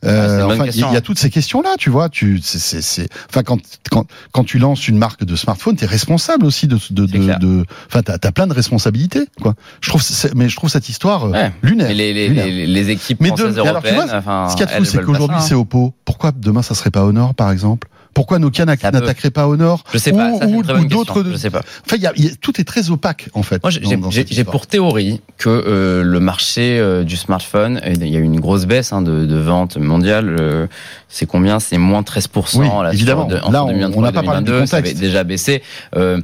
[0.04, 2.10] Euh, enfin, il y, a toutes ces questions-là, tu vois.
[2.10, 3.60] Tu, c'est, c'est, enfin, quand,
[3.90, 7.66] quand, quand tu lances une marque de smartphone, t'es responsable aussi de, de, de, de,
[7.88, 9.56] enfin, t'as, as plein de responsabilités, quoi.
[9.82, 10.04] Je trouve,
[10.36, 11.90] mais je trouve cette histoire euh, lunaire.
[11.90, 14.80] les, les, Les, les, équipes mais françaises européennes, alors, vois, enfin, ce qu'il y a
[14.80, 15.94] de fou, c'est qu'aujourd'hui c'est Oppo.
[16.04, 17.88] Pourquoi demain ça serait pas Honor, par exemple?
[18.16, 20.32] Pourquoi Nokia n'attaquerait pas au nord Je sais pas.
[20.32, 21.24] Ou, ou d'autres.
[21.30, 21.62] Je sais pas.
[21.86, 23.62] Enfin, y a, y a, tout est très opaque en fait.
[23.62, 23.72] Moi,
[24.10, 28.40] j'ai pour théorie que euh, le marché euh, du smartphone, il y a eu une
[28.40, 30.38] grosse baisse hein, de, de vente mondiale.
[30.40, 30.68] Euh,
[31.10, 31.60] c'est combien?
[31.60, 33.30] C'est moins 13 oui, là, évidemment.
[33.30, 35.62] Sur, là, on n'a pas parlé de ça avait déjà baissé.
[35.98, 36.22] Euh,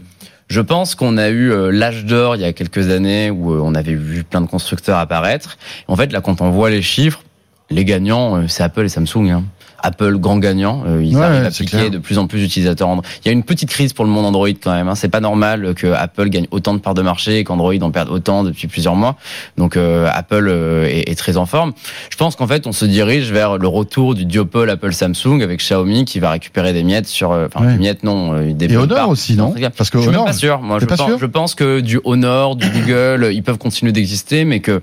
[0.48, 3.96] je pense qu'on a eu l'âge d'or il y a quelques années où on avait
[3.96, 5.58] vu plein de constructeurs apparaître.
[5.88, 7.24] En fait, là, quand on voit les chiffres,
[7.70, 9.30] les gagnants, c'est Apple et Samsung.
[9.30, 9.44] Hein.
[9.84, 10.84] Apple grand gagnant.
[10.88, 13.06] Euh, ils arrivent à piquer de plus en plus d'utilisateurs Android.
[13.24, 14.88] Il y a une petite crise pour le monde Android quand même.
[14.88, 14.96] Hein.
[14.96, 18.10] C'est pas normal que Apple gagne autant de parts de marché et qu'Android en perde
[18.10, 19.18] autant depuis plusieurs mois.
[19.58, 21.74] Donc euh, Apple euh, est, est, très en forme.
[22.10, 25.60] Je pense qu'en fait on se dirige vers le retour du duopole Apple Samsung avec
[25.60, 29.36] Xiaomi qui va récupérer des miettes sur, enfin des miettes non, des et Honor aussi
[29.36, 30.62] non Parce que je suis même pas sûr.
[30.62, 34.60] Moi je pense, je pense que du Honor, du Google, ils peuvent continuer d'exister, mais
[34.60, 34.80] que euh,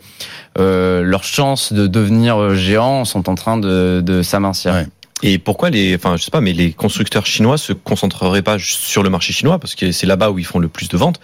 [0.59, 4.73] leurs chances de devenir géants sont en train de, de s'amincir.
[4.73, 4.87] Ouais.
[5.23, 9.03] Et pourquoi les, enfin, je sais pas, mais les constructeurs chinois se concentreraient pas sur
[9.03, 11.19] le marché chinois parce que c'est là-bas où ils font le plus de ventes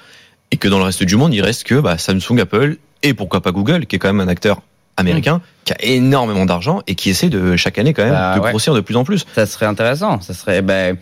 [0.51, 3.41] et que dans le reste du monde, il reste que bah, Samsung, Apple et pourquoi
[3.41, 4.62] pas Google, qui est quand même un acteur
[4.97, 8.41] américain qui a énormément d'argent et qui essaie de chaque année quand même Bah, de
[8.41, 8.51] ouais.
[8.51, 9.24] grossir de plus en plus.
[9.35, 10.20] Ça serait intéressant.
[10.20, 10.62] Ça serait.
[10.62, 10.97] Ben,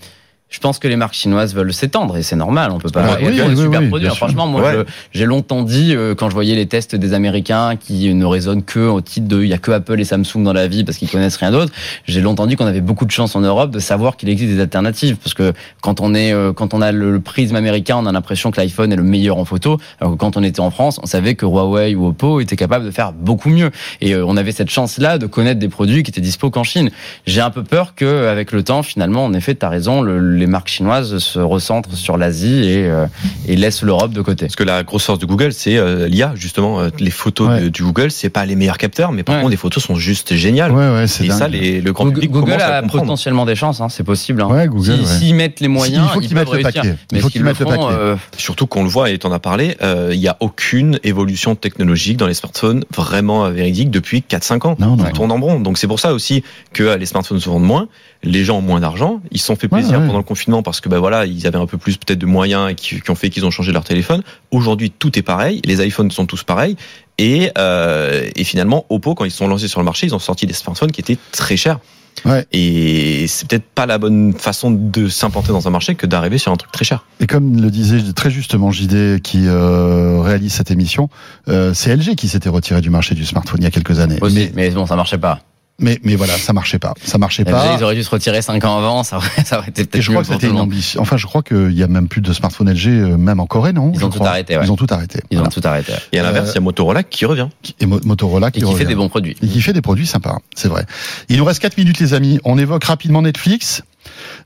[0.53, 2.71] je pense que les marques chinoises veulent s'étendre et c'est normal.
[2.71, 3.15] On peut pas.
[3.15, 4.07] Ouais, il y a oui, oui, super oui.
[4.15, 4.85] Franchement, moi, Ouais.
[5.13, 8.79] j'ai longtemps dit euh, quand je voyais les tests des Américains qui ne résonnent que
[8.79, 11.09] au titre de il y a que Apple et Samsung dans la vie parce qu'ils
[11.11, 11.73] connaissent rien d'autre.
[12.07, 14.61] J'ai longtemps dit qu'on avait beaucoup de chance en Europe de savoir qu'il existe des
[14.61, 18.07] alternatives parce que quand on est euh, quand on a le, le prisme américain, on
[18.07, 19.79] a l'impression que l'iPhone est le meilleur en photo.
[20.01, 22.85] Alors que quand on était en France, on savait que Huawei ou Oppo étaient capables
[22.85, 23.71] de faire beaucoup mieux.
[24.03, 26.91] Et euh, on avait cette chance-là de connaître des produits qui étaient dispo qu'en Chine.
[27.27, 30.19] J'ai un peu peur que, avec le temps, finalement, en effet, tu as raison, le-
[30.43, 33.07] les marques chinoises se recentrent sur l'Asie et, euh,
[33.47, 34.47] et laissent l'Europe de côté.
[34.47, 36.81] Parce que la grosse force de Google, c'est euh, l'IA justement.
[36.81, 37.61] Euh, Les photos Ouais.
[37.63, 39.41] de- du Google, c'est pas les meilleurs capteurs, mais par Ouais.
[39.43, 40.73] contre, les photos sont juste géniales.
[40.73, 41.39] Ouais, ouais, c'est Et dingue.
[41.39, 43.05] ça, les, le grand Google, public Google commence à a comprendre.
[43.05, 44.43] potentiellement des chances, hein, c'est possible.
[44.43, 44.49] Hein.
[44.49, 45.07] Ouais, Google, Si- ouais.
[45.07, 46.81] S'ils mettent les moyens, il faut ils qu'ils mettent le paquet.
[46.85, 47.95] Il Mais faut qu'ils mettent le font, paquet.
[47.97, 51.55] euh, Surtout qu'on le voit et t'en as parlé, euh, il y a aucune évolution
[51.55, 54.77] technologique dans les smartphones vraiment euh, véridique depuis 4-5 ans.
[54.79, 55.11] Non, non, Ça non.
[55.13, 55.61] tourne en rond.
[55.61, 57.89] Donc c'est pour ça aussi que euh, les smartphones se vendent moins,
[58.23, 60.07] les gens ont moins d'argent, ils se sont fait Ouais, plaisir ouais.
[60.07, 62.71] pendant le confinement parce que bah voilà, ils avaient un peu plus peut-être de moyens
[62.71, 64.23] et qui, qui ont fait qu'ils ont changé leur téléphone.
[64.51, 66.77] Aujourd'hui, tout est pareil, les iPhones sont tous pareils
[67.19, 70.19] et, euh, et finalement Oppo quand ils se sont lancés sur le marché, ils ont
[70.19, 71.81] sorti des smartphones qui étaient très chers.
[72.25, 72.47] Ouais.
[72.53, 76.53] Et c'est peut-être pas la bonne façon de s'implanter dans un marché que d'arriver sur
[76.53, 77.05] un truc très cher.
[77.21, 81.09] Et comme le disait très justement JD qui euh, réalise cette émission,
[81.49, 84.19] euh, c'est LG qui s'était retiré du marché du smartphone il y a quelques années.
[84.21, 84.35] aussi.
[84.35, 85.41] Mais, Mais, bon, ça marchait pas.
[85.79, 86.95] Mais, mais voilà, ça marchait pas.
[87.03, 87.77] Ça marchait LG, pas.
[87.79, 90.03] ils auraient dû se retirer 5 ans avant, ça aurait, ça aurait été Et peut-être
[90.03, 91.01] je crois mieux que c'était une ambition.
[91.01, 93.73] Enfin, je crois qu'il y a même plus de smartphones LG, euh, même en Corée,
[93.73, 93.91] non?
[93.95, 94.65] Ils ont tout arrêté, ouais.
[94.65, 95.21] Ils ont tout arrêté.
[95.31, 95.93] Ils ont tout arrêté.
[96.13, 97.49] Et à l'inverse, Euh, il y a Motorola qui revient.
[97.81, 99.37] Et Mo- Motorola qui, Et qui fait des bons produits.
[99.43, 100.85] Et qui fait des produits sympas, c'est vrai.
[101.29, 102.39] Il nous reste 4 minutes, les amis.
[102.45, 103.83] On évoque rapidement Netflix.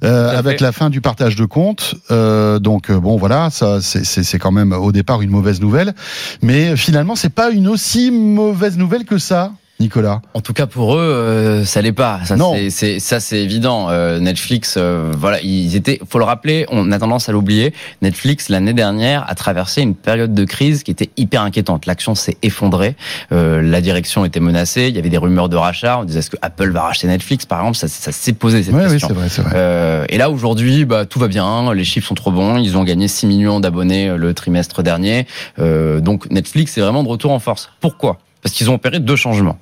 [0.04, 0.64] euh, avec fait.
[0.64, 4.38] la fin du partage de comptes, Euh, donc euh, bon voilà, ça c'est- c'est c'est
[4.38, 5.94] quand même au départ une mauvaise nouvelle,
[6.42, 10.22] mais finalement c'est pas une aussi mauvaise nouvelle que ça, Nicolas.
[10.32, 12.20] En tout cas pour eux, euh, ça l'est pas.
[12.24, 12.54] Ça Non.
[12.54, 13.88] c'est- c'est ça c'est évident.
[13.90, 16.00] Euh, Netflix, euh, voilà, ils étaient.
[16.08, 17.74] Faut le rappeler, on a tendance à l'oublier.
[18.00, 21.84] Netflix l'année dernière a traversé une période de crise qui était hyper inquiétante.
[21.84, 22.96] L'action s'est effondrée,
[23.32, 24.86] euh, la direction était menacée.
[24.88, 25.98] Il y avait des rumeurs de rachat.
[25.98, 27.76] On disait est-ce que Apple va racheter Netflix par exemple?
[27.76, 29.08] Ça, ça s'est posé cette Ouais, oui, question.
[29.08, 29.52] c'est vrai, c'est vrai.
[29.56, 32.84] Euh, et là aujourd'hui, bah, tout va bien, les chiffres sont trop bons, ils ont
[32.84, 35.26] gagné 6 millions d'abonnés le trimestre dernier.
[35.58, 37.68] Euh, donc Netflix est vraiment de retour en force.
[37.80, 38.18] Pourquoi?
[38.46, 39.58] Parce qu'ils ont opéré deux changements.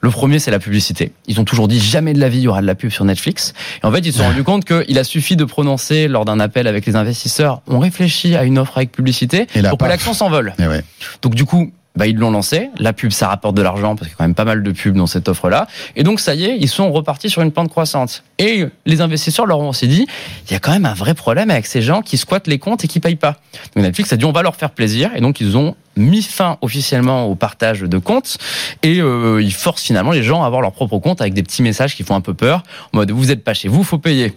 [0.00, 1.12] Le premier, c'est la publicité.
[1.28, 3.04] Ils ont toujours dit jamais de la vie il y aura de la pub sur
[3.04, 3.54] Netflix.
[3.80, 6.40] Et en fait, ils se sont rendus compte qu'il a suffi de prononcer lors d'un
[6.40, 10.14] appel avec les investisseurs, on réfléchit à une offre avec publicité Et pour que l'action
[10.14, 10.52] s'envole.
[10.58, 10.82] Ouais.
[11.22, 12.70] Donc du coup, bah, ils l'ont lancé.
[12.78, 14.72] La pub, ça rapporte de l'argent parce qu'il y a quand même pas mal de
[14.72, 15.68] pubs dans cette offre-là.
[15.94, 18.24] Et donc ça y est, ils sont repartis sur une pente croissante.
[18.38, 20.06] Et les investisseurs leur ont aussi dit,
[20.48, 22.84] il y a quand même un vrai problème avec ces gens qui squattent les comptes
[22.84, 23.36] et qui payent pas.
[23.76, 25.10] Donc Netflix a dit, on va leur faire plaisir.
[25.14, 28.38] Et donc ils ont mis fin officiellement au partage de comptes
[28.82, 31.62] et euh, ils forcent finalement les gens à avoir leur propre compte avec des petits
[31.62, 32.64] messages qui font un peu peur.
[32.92, 34.34] En mode, vous êtes pas chez vous, faut payer.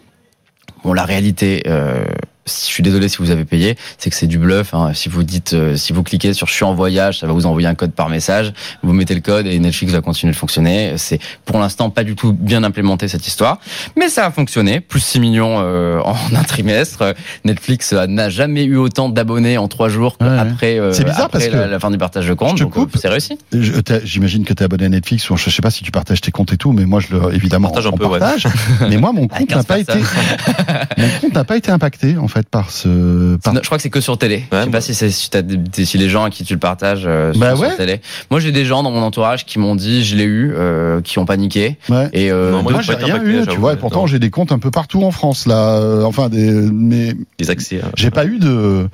[0.84, 2.06] Bon, la réalité, euh,
[2.48, 4.74] si- je suis désolé si vous avez payé, c'est que c'est du bluff.
[4.74, 4.92] hein.
[4.94, 7.46] Si vous dites, euh, si vous cliquez sur "je suis en voyage", ça va vous
[7.46, 8.54] envoyer un code par message.
[8.84, 10.94] Vous mettez le code et Netflix va continuer de fonctionner.
[10.98, 13.60] C'est pour l'instant pas du tout bien implémenté cette histoire,
[13.96, 14.80] mais ça a fonctionné.
[14.80, 17.14] Plus 6 millions euh, en un trimestre.
[17.46, 20.40] Netflix euh, n'a jamais eu autant d'abonnés en trois jours Ouais, ouais.
[20.40, 22.52] après C'est bizarre après parce que- la, la fin du partage de compte.
[22.52, 22.96] Je te Donc, coupe.
[22.96, 23.38] euh, c'est réussi.
[23.54, 23.74] Je-
[24.04, 26.32] J'imagine que tu es abonné à Netflix, ou je sais pas si tu partages tes
[26.32, 28.20] comptes et tout, mais moi je le évidemment Partage un on peu, ouais.
[28.20, 28.48] partage.
[28.90, 29.94] mais moi mon compte 15 n'a pas été
[30.98, 33.82] mon compte n'a pas été impacté en fait par ce par Non, je crois que
[33.82, 34.44] c'est que sur télé.
[34.52, 36.60] Ouais, je sais pas si c'est si, des- si les gens à qui tu le
[36.60, 37.76] partages euh, Bah sur ouais.
[37.76, 38.02] télé.
[38.30, 41.20] Moi, j'ai des gens dans mon entourage qui m'ont dit je l'ai eu, euh, qui
[41.20, 41.78] ont paniqué.
[41.90, 42.10] Ouais.
[42.14, 44.52] Et euh, Non, Moi, Moi, j'ai rien eu, tu vois, et pourtant j'ai des comptes
[44.52, 47.78] un peu partout en France là, euh, enfin des mais Les accès.
[47.78, 48.88] euh, j'ai pas eu de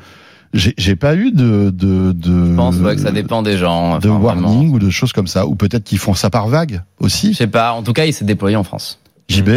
[0.54, 3.98] j'ai pas eu de de de je pense ouais, que ça dépend des gens.
[3.98, 4.50] de enfin, vraiment.
[4.50, 7.34] warning ou de choses comme ça ou peut-être qu'ils font ça par vague Je aussi.
[7.34, 7.72] sais pas.
[7.74, 9.00] En tout cas, il s'est déployé en France.
[9.30, 9.50] JB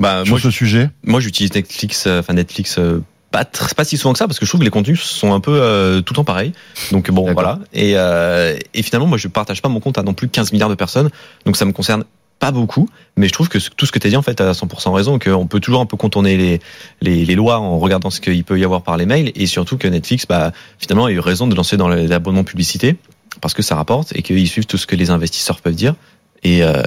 [0.00, 0.90] Bah, sur moi, ce sujet.
[1.02, 2.78] moi, j'utilise Netflix, euh, enfin Netflix.
[2.78, 5.34] euh, pas, pas si souvent que ça parce que je trouve que les contenus sont
[5.34, 6.52] un peu euh, tout le temps pareils.
[6.92, 7.58] Donc bon voilà.
[7.74, 10.70] Et, euh, et finalement moi je partage pas mon compte à non plus 15 milliards
[10.70, 11.10] de personnes.
[11.44, 12.04] Donc ça me concerne
[12.38, 14.52] pas beaucoup, mais je trouve que tout ce que tu as dit en fait a
[14.52, 16.60] 100% raison, qu'on peut toujours un peu contourner les,
[17.02, 19.76] les, les lois en regardant ce qu'il peut y avoir par les mails, et surtout
[19.76, 22.96] que Netflix, bah, finalement, a eu raison de lancer dans l'abonnement publicité,
[23.40, 25.96] parce que ça rapporte, et qu'ils suivent tout ce que les investisseurs peuvent dire.
[26.44, 26.82] Et euh,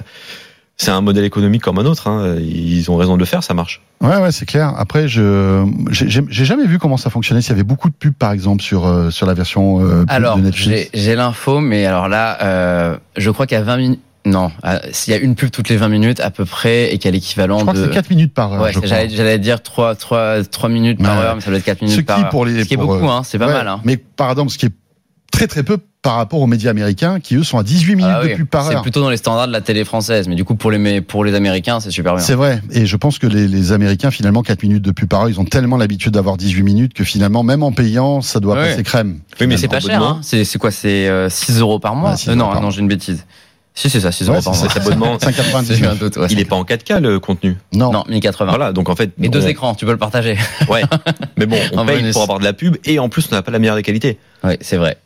[0.81, 2.35] c'est un modèle économique comme un autre, hein.
[2.39, 3.81] ils ont raison de le faire, ça marche.
[4.01, 4.73] Ouais, ouais, c'est clair.
[4.77, 7.41] Après, je j'ai jamais vu comment ça fonctionnait.
[7.41, 10.05] S'il y avait beaucoup de pubs, par exemple, sur euh, sur la version euh, pub
[10.09, 10.89] Alors, de j'ai Netflix.
[10.93, 13.99] j'ai l'info, mais alors là, euh, je crois qu'il y a 20 minutes.
[14.23, 16.99] Non, euh, s'il y a une pub toutes les 20 minutes à peu près et
[16.99, 17.85] qu'il y a l'équivalent Je crois que de.
[17.85, 18.61] c'est 4 minutes par heure.
[18.61, 21.97] Ouais, j'allais dire 3, 3, 3 minutes par heure, mais ça doit être 4 minutes
[21.97, 22.29] Ce par qui heure.
[22.29, 23.67] pour les Ce qui est beaucoup, euh, hein, c'est pas ouais, mal.
[23.67, 23.81] Hein.
[23.83, 24.73] Mais par exemple, ce qui est
[25.31, 28.23] très très peu par rapport aux médias américains qui eux sont à 18 minutes Ah
[28.23, 28.81] de oui, pub par C'est heure.
[28.81, 31.35] plutôt dans les standards de la télé française, mais du coup pour les pour les
[31.35, 32.23] Américains c'est super bien.
[32.23, 35.21] C'est vrai, et je pense que les, les Américains, finalement, 4 minutes de pub par
[35.21, 38.55] heure, ils ont tellement l'habitude d'avoir 18 minutes que finalement, même en payant, ça doit
[38.55, 38.69] Ouais.
[38.71, 39.19] passer crème.
[39.39, 40.19] Oui, mais C'est pas cher, hein.
[40.23, 42.81] c'est c'est quoi C'est euh, 6 euros par mois Ouais, 6 Euh, Non, non, j'ai
[42.81, 43.25] une bêtise.
[43.75, 44.69] Si c'est ça, 6 Ouais, euros par c'est mois.
[44.69, 44.73] ça.
[44.81, 45.73] Cet abonnement, 5,99.
[45.75, 46.17] J'ai eu un doute.
[46.17, 46.27] ouais.
[46.31, 47.57] il est pas en 4K le contenu.
[47.73, 47.91] Non.
[47.91, 48.49] Non, 1080.
[48.49, 49.11] Voilà, donc en fait.
[49.21, 50.35] Et deux on- écrans, tu peux le partager.
[50.67, 50.81] Ouais.
[51.37, 52.13] Mais bon, on En paye bonus.
[52.13, 54.17] pour avoir de la pub et en plus on n'a pas la meilleure des qualités.
[54.43, 54.97] Oui, c'est vrai.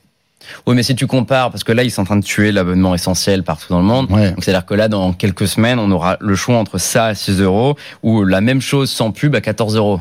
[0.67, 2.93] Oui, mais si tu compares, parce que là, ils sont en train de tuer l'abonnement
[2.95, 4.11] essentiel partout dans le monde.
[4.11, 4.31] Ouais.
[4.31, 7.41] Donc, c'est-à-dire que là, dans quelques semaines, on aura le choix entre ça à 6
[7.41, 9.99] euros ou la même chose sans pub à 14 euros.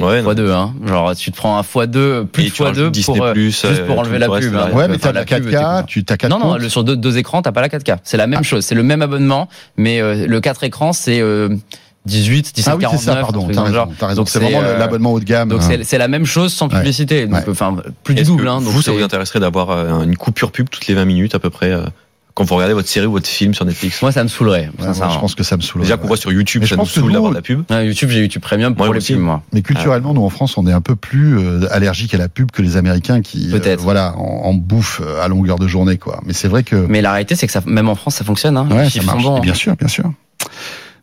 [0.00, 0.18] Ouais.
[0.18, 0.24] non.
[0.24, 0.74] Fois 2, hein.
[0.84, 3.16] Genre, tu te prends un fois 2, plus Et de tu fois rajoutes 2 Disney+,
[3.18, 4.52] pour, euh, Plus, juste pour euh, enlever tout la pub.
[4.52, 4.66] là.
[4.72, 4.72] hein.
[4.76, 7.16] Ouais, mais t'as la pub, 4K, t'es- tu t'as 4 Non, non, sur deux, deux
[7.16, 7.98] écrans, t'as pas la 4K.
[8.02, 8.42] C'est la même Ah.
[8.42, 8.64] chose.
[8.64, 11.48] C'est le même abonnement, mais euh, le 4 écrans, c'est euh,
[12.06, 13.14] 18, 17, Ah oui, c'est 49.
[13.14, 13.86] ça, pardon, t'as raison.
[14.00, 14.14] raison.
[14.16, 15.48] Donc, C'est vraiment euh, l'abonnement haut de gamme.
[15.48, 15.78] Donc hein.
[15.82, 16.76] c'est la même chose sans Ouais.
[16.78, 17.26] publicité.
[17.26, 17.44] Donc, Ouais.
[17.50, 18.46] enfin, plus du double.
[18.48, 21.34] Hein, donc vous, ça vous intéresserait d'avoir euh, une coupure pub toutes les 20 minutes
[21.34, 21.82] à peu près euh,
[22.34, 24.02] quand vous regardez votre série ou votre film sur Netflix?
[24.02, 24.62] Moi, ça me saoulerait.
[24.66, 25.14] Ouais, moi, sincèrement.
[25.14, 25.82] je pense que ça me saoule.
[25.82, 27.42] Déjà qu'on voit sur YouTube, Mais je ça nous pense que saoule d'avoir de la
[27.42, 27.62] pub.
[27.70, 29.12] Ouais, YouTube, j'ai YouTube Premium pour Moi les aussi.
[29.14, 29.42] pubs, moi.
[29.54, 32.50] Mais culturellement, nous en France, on est un peu plus euh, allergique à la pub
[32.50, 36.20] que les Américains qui, euh, voilà, en, en bouffent à longueur de journée, quoi.
[36.26, 38.56] Mais c'est vrai que Mais la réalité, c'est que ça, même en France, ça fonctionne.
[38.58, 38.66] Hein.
[38.70, 39.24] ouais, ça marche.
[39.24, 39.38] Et hein.
[39.40, 40.04] Bien sûr, bien sûr.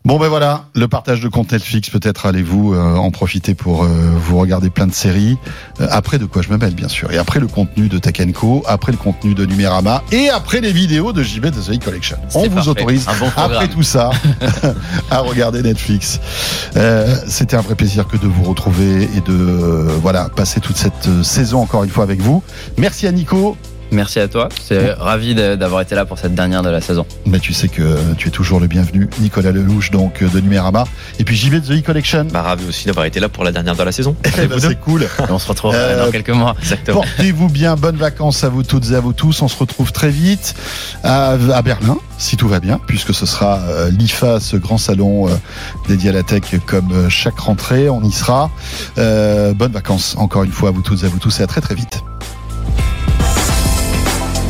[0.03, 3.87] Bon ben voilà, le partage de compte Netflix, peut-être allez-vous euh, en profiter pour euh,
[4.17, 5.37] vous regarder plein de séries.
[5.79, 7.11] Euh, après de quoi je me mêle bien sûr.
[7.11, 10.71] Et après le contenu de Tech Co, après le contenu de Numérama et après les
[10.71, 12.17] vidéos de JB de The Collection.
[12.33, 12.69] On vous parfait.
[12.71, 14.09] autorise bon après tout ça
[15.11, 16.19] à regarder Netflix.
[16.77, 20.77] Euh, C'était un vrai plaisir que de vous retrouver et de euh, voilà passer toute
[20.77, 22.41] cette saison encore une fois avec vous.
[22.79, 23.55] Merci à Nico.
[23.91, 24.47] Merci à toi.
[24.63, 27.05] C'est ravi d'avoir été là pour cette dernière de la saison.
[27.25, 29.09] Mais tu sais que tu es toujours le bienvenu.
[29.19, 30.85] Nicolas Lelouch donc euh, de Numérama
[31.19, 32.25] et puis JB de The Collection.
[32.31, 34.15] Bah, ravi aussi d'avoir été là pour la dernière de la saison.
[34.41, 35.03] Eh ben, c'est cool.
[35.27, 36.55] Et on se retrouve Euh, dans quelques mois.
[36.59, 37.01] Exactement.
[37.01, 39.41] Portez-vous bien, bonnes vacances à vous toutes et à vous tous.
[39.41, 40.55] On se retrouve très vite
[41.03, 45.27] à, à Berlin, si tout va bien, puisque ce sera euh, l'IFA, ce grand salon
[45.27, 45.31] euh,
[45.87, 47.89] dédié à la tech, comme euh, chaque rentrée.
[47.89, 48.49] On y sera.
[48.97, 51.47] Euh, bonnes vacances encore une fois à vous toutes et à vous tous et à
[51.47, 52.01] très très vite.